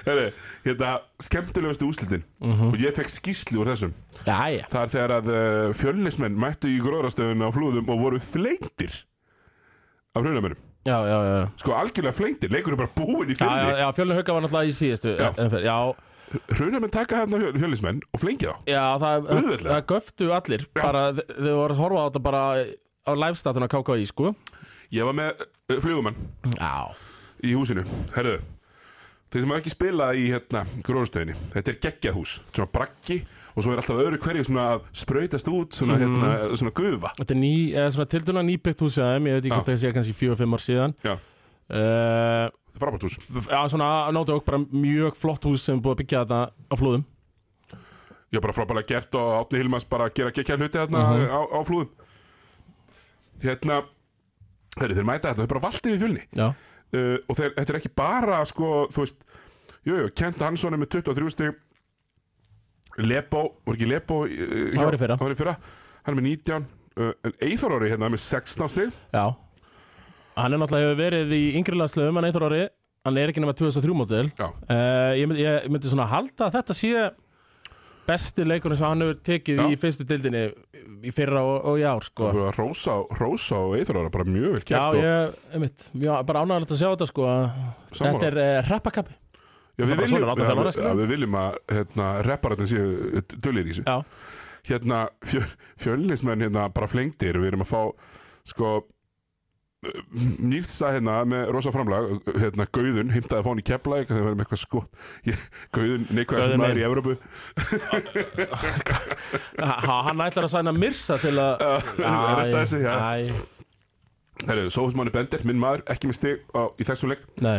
[0.07, 0.29] Heri,
[0.67, 0.93] Hérna,
[1.23, 2.23] skemmtilegustu úrslitin.
[2.43, 2.69] Mhm.
[2.73, 3.93] og ég fekk skýslu úr þessum.
[4.27, 8.19] Já, já Það er þegar að uh, fjölnismenn mættu í gróðrastöðun á flúðum og voru
[8.23, 8.95] flengtir
[10.17, 11.49] af hrunamennum Já, já, já.
[11.59, 13.79] Sko algjörlega flengtir, leikur er bara búinn í Já, já, fjölni.
[13.83, 15.29] já fjölun hauka var náttúrulega í síðustu Já.
[15.35, 15.65] umferð.
[16.27, 18.57] Já, Hrunamenn taka hérna fjöl, fjölnismenn og flengja þá?
[18.73, 19.29] Já það,
[19.63, 20.65] það göftu allir.
[20.75, 22.43] Bara, þ- Þau voru að horfa á þetta bara
[23.07, 24.33] á livestatuna KKI, sko.
[24.91, 26.17] Ég var með uh, flugumann
[26.59, 26.73] Já.
[27.47, 27.85] Í húsinu.
[28.17, 28.41] Herðu,
[29.31, 33.21] þeir sem hafa ekki spilað í hérna, gróðrastöðinni Þetta er geggjað hús, svona braggi
[33.57, 36.19] og svo er alltaf öðru hverju svona að sprautast út svona, Mhm.
[36.19, 37.11] hérna, svona gufa.
[37.17, 39.55] Þetta er ný, eða svona tilduna nýbyggt hús Ég veit ekki Já.
[39.57, 40.95] hvort það sé kannski fjögur, fimm ár síðan.
[41.07, 41.15] Já.
[41.71, 43.17] uh, Frábært hús.
[43.49, 46.75] Já, svona nóttu okkur bara mjög flott hús sem er búið að byggja þetta á
[46.77, 47.05] flúðum.
[48.37, 51.29] Er bara frábælega gert og Átni Hilmans bara gera geggjað hluti hérna Mhm.
[51.33, 51.89] á, á flúðum.
[53.41, 53.79] Hérna
[54.77, 56.23] þeir mæta þetta, þeir bara valdi við fjölni.
[56.37, 59.25] Já, uh, og þeir, þetta er ekki bara sko, þú veist,
[59.87, 61.55] jú, jú, Kent Hansson er með 23 stig.
[62.99, 65.57] Lepo, var ekki Lepo uh, hjá- hann var í fyrra,
[66.05, 66.67] hann er með 19
[66.97, 67.13] uh,
[67.45, 68.93] Eithor Ári hérna er með 16 stig.
[69.13, 69.27] Já
[70.37, 72.65] Hann er náttúrulega hefur verið í yngri landslöfum Hann eitthvað ári
[73.07, 76.59] Hann er ekki nema 2003 mótil Já, uh, ég, myndi, ég myndi svona halda að
[76.59, 77.07] þetta sé
[78.07, 79.67] besti leikurinn sem hann hefur tekið Já.
[79.67, 80.43] í fyrstu dildinni
[81.07, 82.31] í fyrra og, og í ár sko.
[82.55, 86.43] Rósa, Rósa og Eithor Ári bara mjög vel Já, gert og ég, einmitt, já, bara
[86.45, 87.31] ánægilegt að sjá þetta sko.
[87.99, 89.17] Þetta er uh, rappakappi
[89.77, 90.87] Já, við viljum, við, skilja.
[90.87, 93.83] ja, við viljum að hérna, repparættin séu dullir í þessu.
[93.85, 93.97] Já,
[94.71, 95.43] hérna fjö,
[95.83, 97.83] fjölnismenn hérna bara flengtir við erum að fá
[98.47, 98.71] sko
[100.51, 102.09] nýrst það hérna með rosa framlag
[102.43, 104.89] hérna Gauðun, himtaði að fá hann í kepplæk það var með eitthvað skot
[105.77, 107.17] Gauðun, neikvæðast maður í Evrópu.
[109.87, 111.67] Hann ætlar að sæna Mirsa til að
[111.97, 112.95] Þetta þessi, já.
[114.47, 117.23] Herru, Sófismanni Bender, minn maður, ekki misti í þessum leik.
[117.41, 117.59] Nei.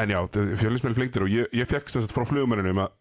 [0.00, 2.92] En já, fjölinsmenni flengtir og ég, ég fekk sagt, frá flugumenninu um að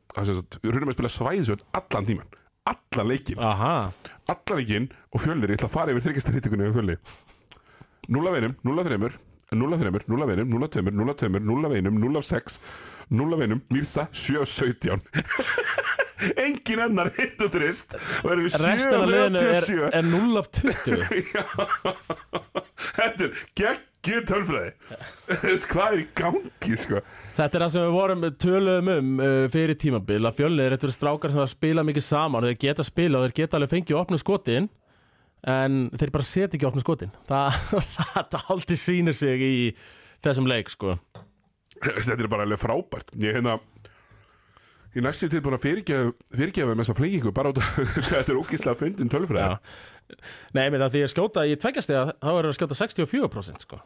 [0.65, 2.34] húnum er að spila svæðisvöld allan tíman,
[2.67, 3.76] allan leikin Aha.
[4.28, 6.97] allan leikin og fjölnir, ég ætla að fara yfir þryggjastarítikunni
[8.09, 9.11] 0-1, 0-3
[9.51, 12.59] 0-3, 0-1, 0-2 0-2, 0-1, 0-6
[13.11, 15.01] 0-1, Mirza, 7-17
[16.37, 21.01] engin annar hittu trist og erum við 7-37 er 0-20
[22.97, 24.71] þetta er geggið tölfræði.
[25.69, 27.01] Hvað er í gangi sko?
[27.37, 30.95] Þetta er það sem við vorum töluðum um uh, fyrir tímabil að fjölnir, þetta eru
[30.97, 34.21] strákar sem að spila mikið saman, þeir geta spila og þeir geta alveg fengið opnum
[34.21, 34.69] skotin
[35.47, 37.13] en þeir bara setja ekki opnu skotin.
[37.29, 37.57] Það,
[38.33, 39.55] það aldrei sýnir sig í
[40.21, 40.97] þessum leik sko.
[41.81, 43.09] Þetta er bara alveg frábært.
[43.23, 43.57] Ég hérna
[44.93, 47.71] í næstu til búin að fyrirgefa fyrirgefa með þessa flengingu bara út af
[48.11, 49.55] þetta er ógislega fyndin tölfræði.
[49.55, 50.17] Já.
[50.57, 53.81] Nei, með það því að skjóta í tveggjastega þá er það að skjóta 64% sko.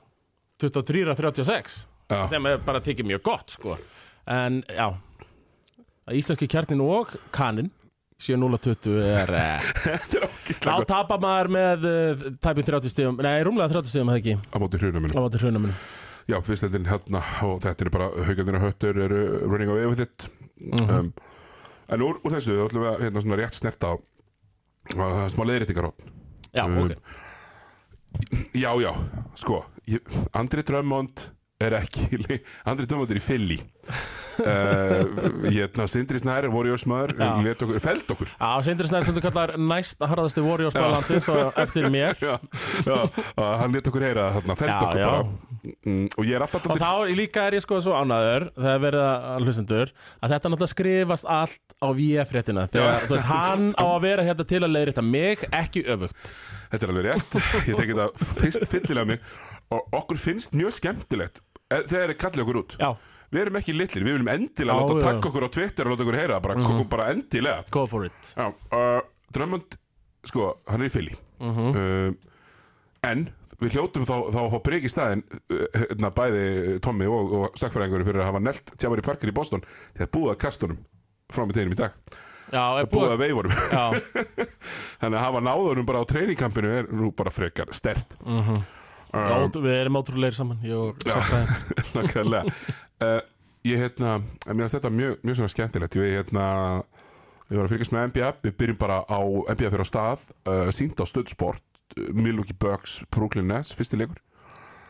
[0.64, 1.80] 23-36
[2.10, 2.20] Já.
[2.32, 3.78] sem er bara tekið mjög gott sko.
[4.32, 4.88] En já.
[6.06, 7.72] Að íslenski kjarnin og kanin
[8.24, 13.92] 7-0-20 er eh, er þá tapar maður með uh, tæpum 30 stegum, nei, rúmlega 30
[13.92, 14.36] stegum að það ekki?
[14.56, 15.70] Á móti hrunum á móti hrunum
[16.26, 19.90] já, fyrst þetta er hérna og þetta er bara haugarnir og höttur eru running away
[19.92, 20.30] with it.
[20.64, 20.90] Mhm.
[20.90, 21.12] um,
[21.92, 23.94] en úr, úr þessu þá ætlum við að hérna svona rétt snerta á
[24.96, 26.12] á smá leiðréttingarótt
[26.56, 26.96] Já, Um, ok
[28.56, 28.92] já, já,
[29.36, 29.66] sko
[30.32, 31.32] Andri Drömmond
[31.66, 32.40] er ekki
[32.70, 33.60] Andri Tómatur í Philly.
[34.36, 35.06] Uh,
[35.48, 37.14] hérna Sindri Snær Warriors maður,
[37.46, 38.32] let okkur, feld okkur.
[38.34, 42.18] Já, Sindri Snær stundu kallar næst harðasti Warriors balansins og eftir mér.
[42.26, 42.36] Já,
[42.86, 45.06] já, hann let okkur heyra þarna, feld Já, okkur já.
[45.10, 45.46] bara.
[45.86, 49.06] Mm, og ég er alltaf Og þá líka er ég sko svo ánæður þegar verið
[49.06, 54.04] að hlustendur að þetta náttúrulega skrifast allt á VF-réttina þegar, þú veist, hann á að
[54.06, 56.32] vera hérna til að leiðrita mig, ekki öfugt.
[56.70, 57.40] Þetta er alveg rétt,
[57.72, 59.34] ég tekið það fyrst fyllilega mig.
[59.74, 62.76] Og okkur finnst mjög skemmtilegt eh, þegar þeir kallið okkur út.
[62.82, 62.90] Já,
[63.36, 65.06] Við erum ekki litlir, við viljum endilega Já, láta já.
[65.10, 67.64] taka okkur á Twitter og láta okkur heyra bara, mm bara endilega.
[67.74, 68.30] Go for it.
[68.38, 69.02] Já, uh,
[69.34, 69.76] Drummond,
[70.24, 71.18] sko, hann er í Philly.
[71.42, 71.68] Mhm.
[71.76, 72.14] uh,
[73.06, 73.28] En
[73.62, 76.46] við hljótum þá, þá að fá breyk í staðin uh, hérna, bæði
[76.82, 80.40] Tommy og, og sakfræðingur fyrir að hafa nelt Tjabari Parker í Boston þegar búið að
[80.46, 80.80] kastunum
[81.32, 82.00] frá með teginum í dag.
[82.54, 83.86] Já, er búið búið að veifurum Já,
[85.02, 88.60] þannig að hafa náðurum bara á treiningkampinu er nú bara frekar stert mhm
[89.16, 91.06] Já, við erum ótrúleir saman Ég og
[91.96, 92.58] Nákvæmlega.
[93.02, 93.22] Uh,
[93.66, 95.96] Ég hérna, mér finnst þetta mjög, mjög svona skemmtilegt.
[95.98, 96.44] Ég hérna
[97.46, 99.20] Við varum að fylgjast með NBA Við byrjum bara á
[99.56, 101.64] NBA fyrir á stað uh, Sýnd á stöðsport
[101.98, 104.22] uh, Milwaukee Bucks, Brooklyn Nets, fyrsti leikur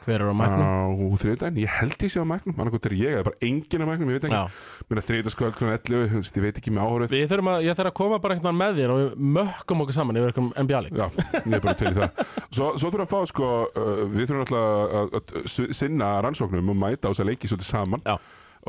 [0.06, 0.64] Hver er á mæknum?
[0.66, 0.74] á
[1.22, 4.12] þriðdæn Ég held ég sé á mæknum, annarkot er ég eða bara enginn á mæknum,
[4.14, 4.42] ég veit ekki.
[4.90, 5.70] Mér er þriðdaskvöld kl.
[5.76, 8.20] 11, þú veist, ég veit ekki með áhörð við þurfum að, ég þarf að koma
[8.22, 11.08] bara veginn með þér og við mökkum okkur saman yfir einhverjum NBA-leik Já,
[11.42, 12.24] ég er bara til í það.
[12.56, 16.80] Svo, svo þurfum við að fá sko uh, Við þurfum alltaf að, sinna rannsóknum og
[16.86, 18.06] mæta á þess að leiki svolítið saman.
[18.06, 18.16] Já.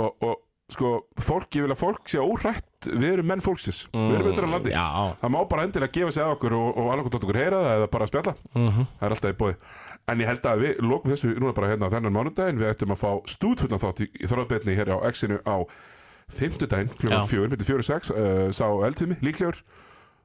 [0.00, 0.88] og, og sko
[1.22, 4.54] fólk, ég vil að fólk sé óhrætt Við erum menn fólksins, við erum auðvitað á
[4.54, 4.72] landi.
[4.72, 7.60] Mm, Já, Það má bara endilega gefa sig að okkur og, og alveg okkur heyra
[7.64, 8.34] það eða bara spjalla.
[8.54, 8.86] Mhm.
[9.00, 9.56] Það er alltaf í bóði
[10.06, 12.60] En ég held að við lokum þessu núna bara hérna á þennan mánudaginn.
[12.62, 15.56] Við ættum að fá stúdfullan þátt í, í þróðbetni hér á X-inu á
[16.30, 17.26] fimmtudaginn klukkan Já.
[17.30, 18.10] fjögur, myndi fjögur og sex.
[18.14, 19.58] Uh, Sá eldfimi, líklegur.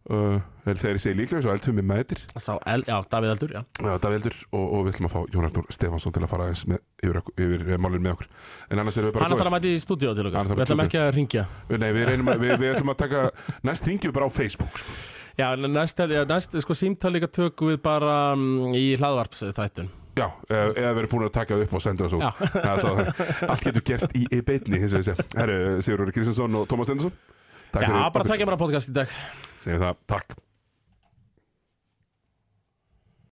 [0.10, 2.22] Uh, Þegar ég segi líklegur, svo eldfimi mætir.
[2.42, 3.62] Sá, el, já, Davíð Eldur, já.
[3.86, 6.64] Já, Davíldur og, og við ætlum að fá Jón Arnór Stefansson til að fara aðeins
[6.72, 8.30] með, yfir, okkur- yfir, yfir málun með okkur.
[8.70, 10.42] En annars erum við bara Hann ætlar að mæti í stúdíu til okkar.
[10.46, 13.24] Ætlar að Við ætlum ekki að ringja Nei, við, reynum, við, við ætlum að taka
[13.70, 14.98] Næst ringjum við bara á Facebook sko.
[15.40, 20.72] Já, næst, næst sko símtal líka tökum við bara um, í hlaðvarps þættun Já, eða
[20.76, 23.22] eða erum búin að taka það upp og senda það þannig.
[23.54, 24.26] Allt getur gerst í,
[24.84, 25.06] hins vegar
[25.40, 27.16] Herru, Sigurður Kristjánsson og Tómas Stendarsson
[27.72, 28.28] Takk Já, bara okkur.
[28.28, 29.12] takja bara podcast í dag.
[29.64, 30.40] Segjum það, takk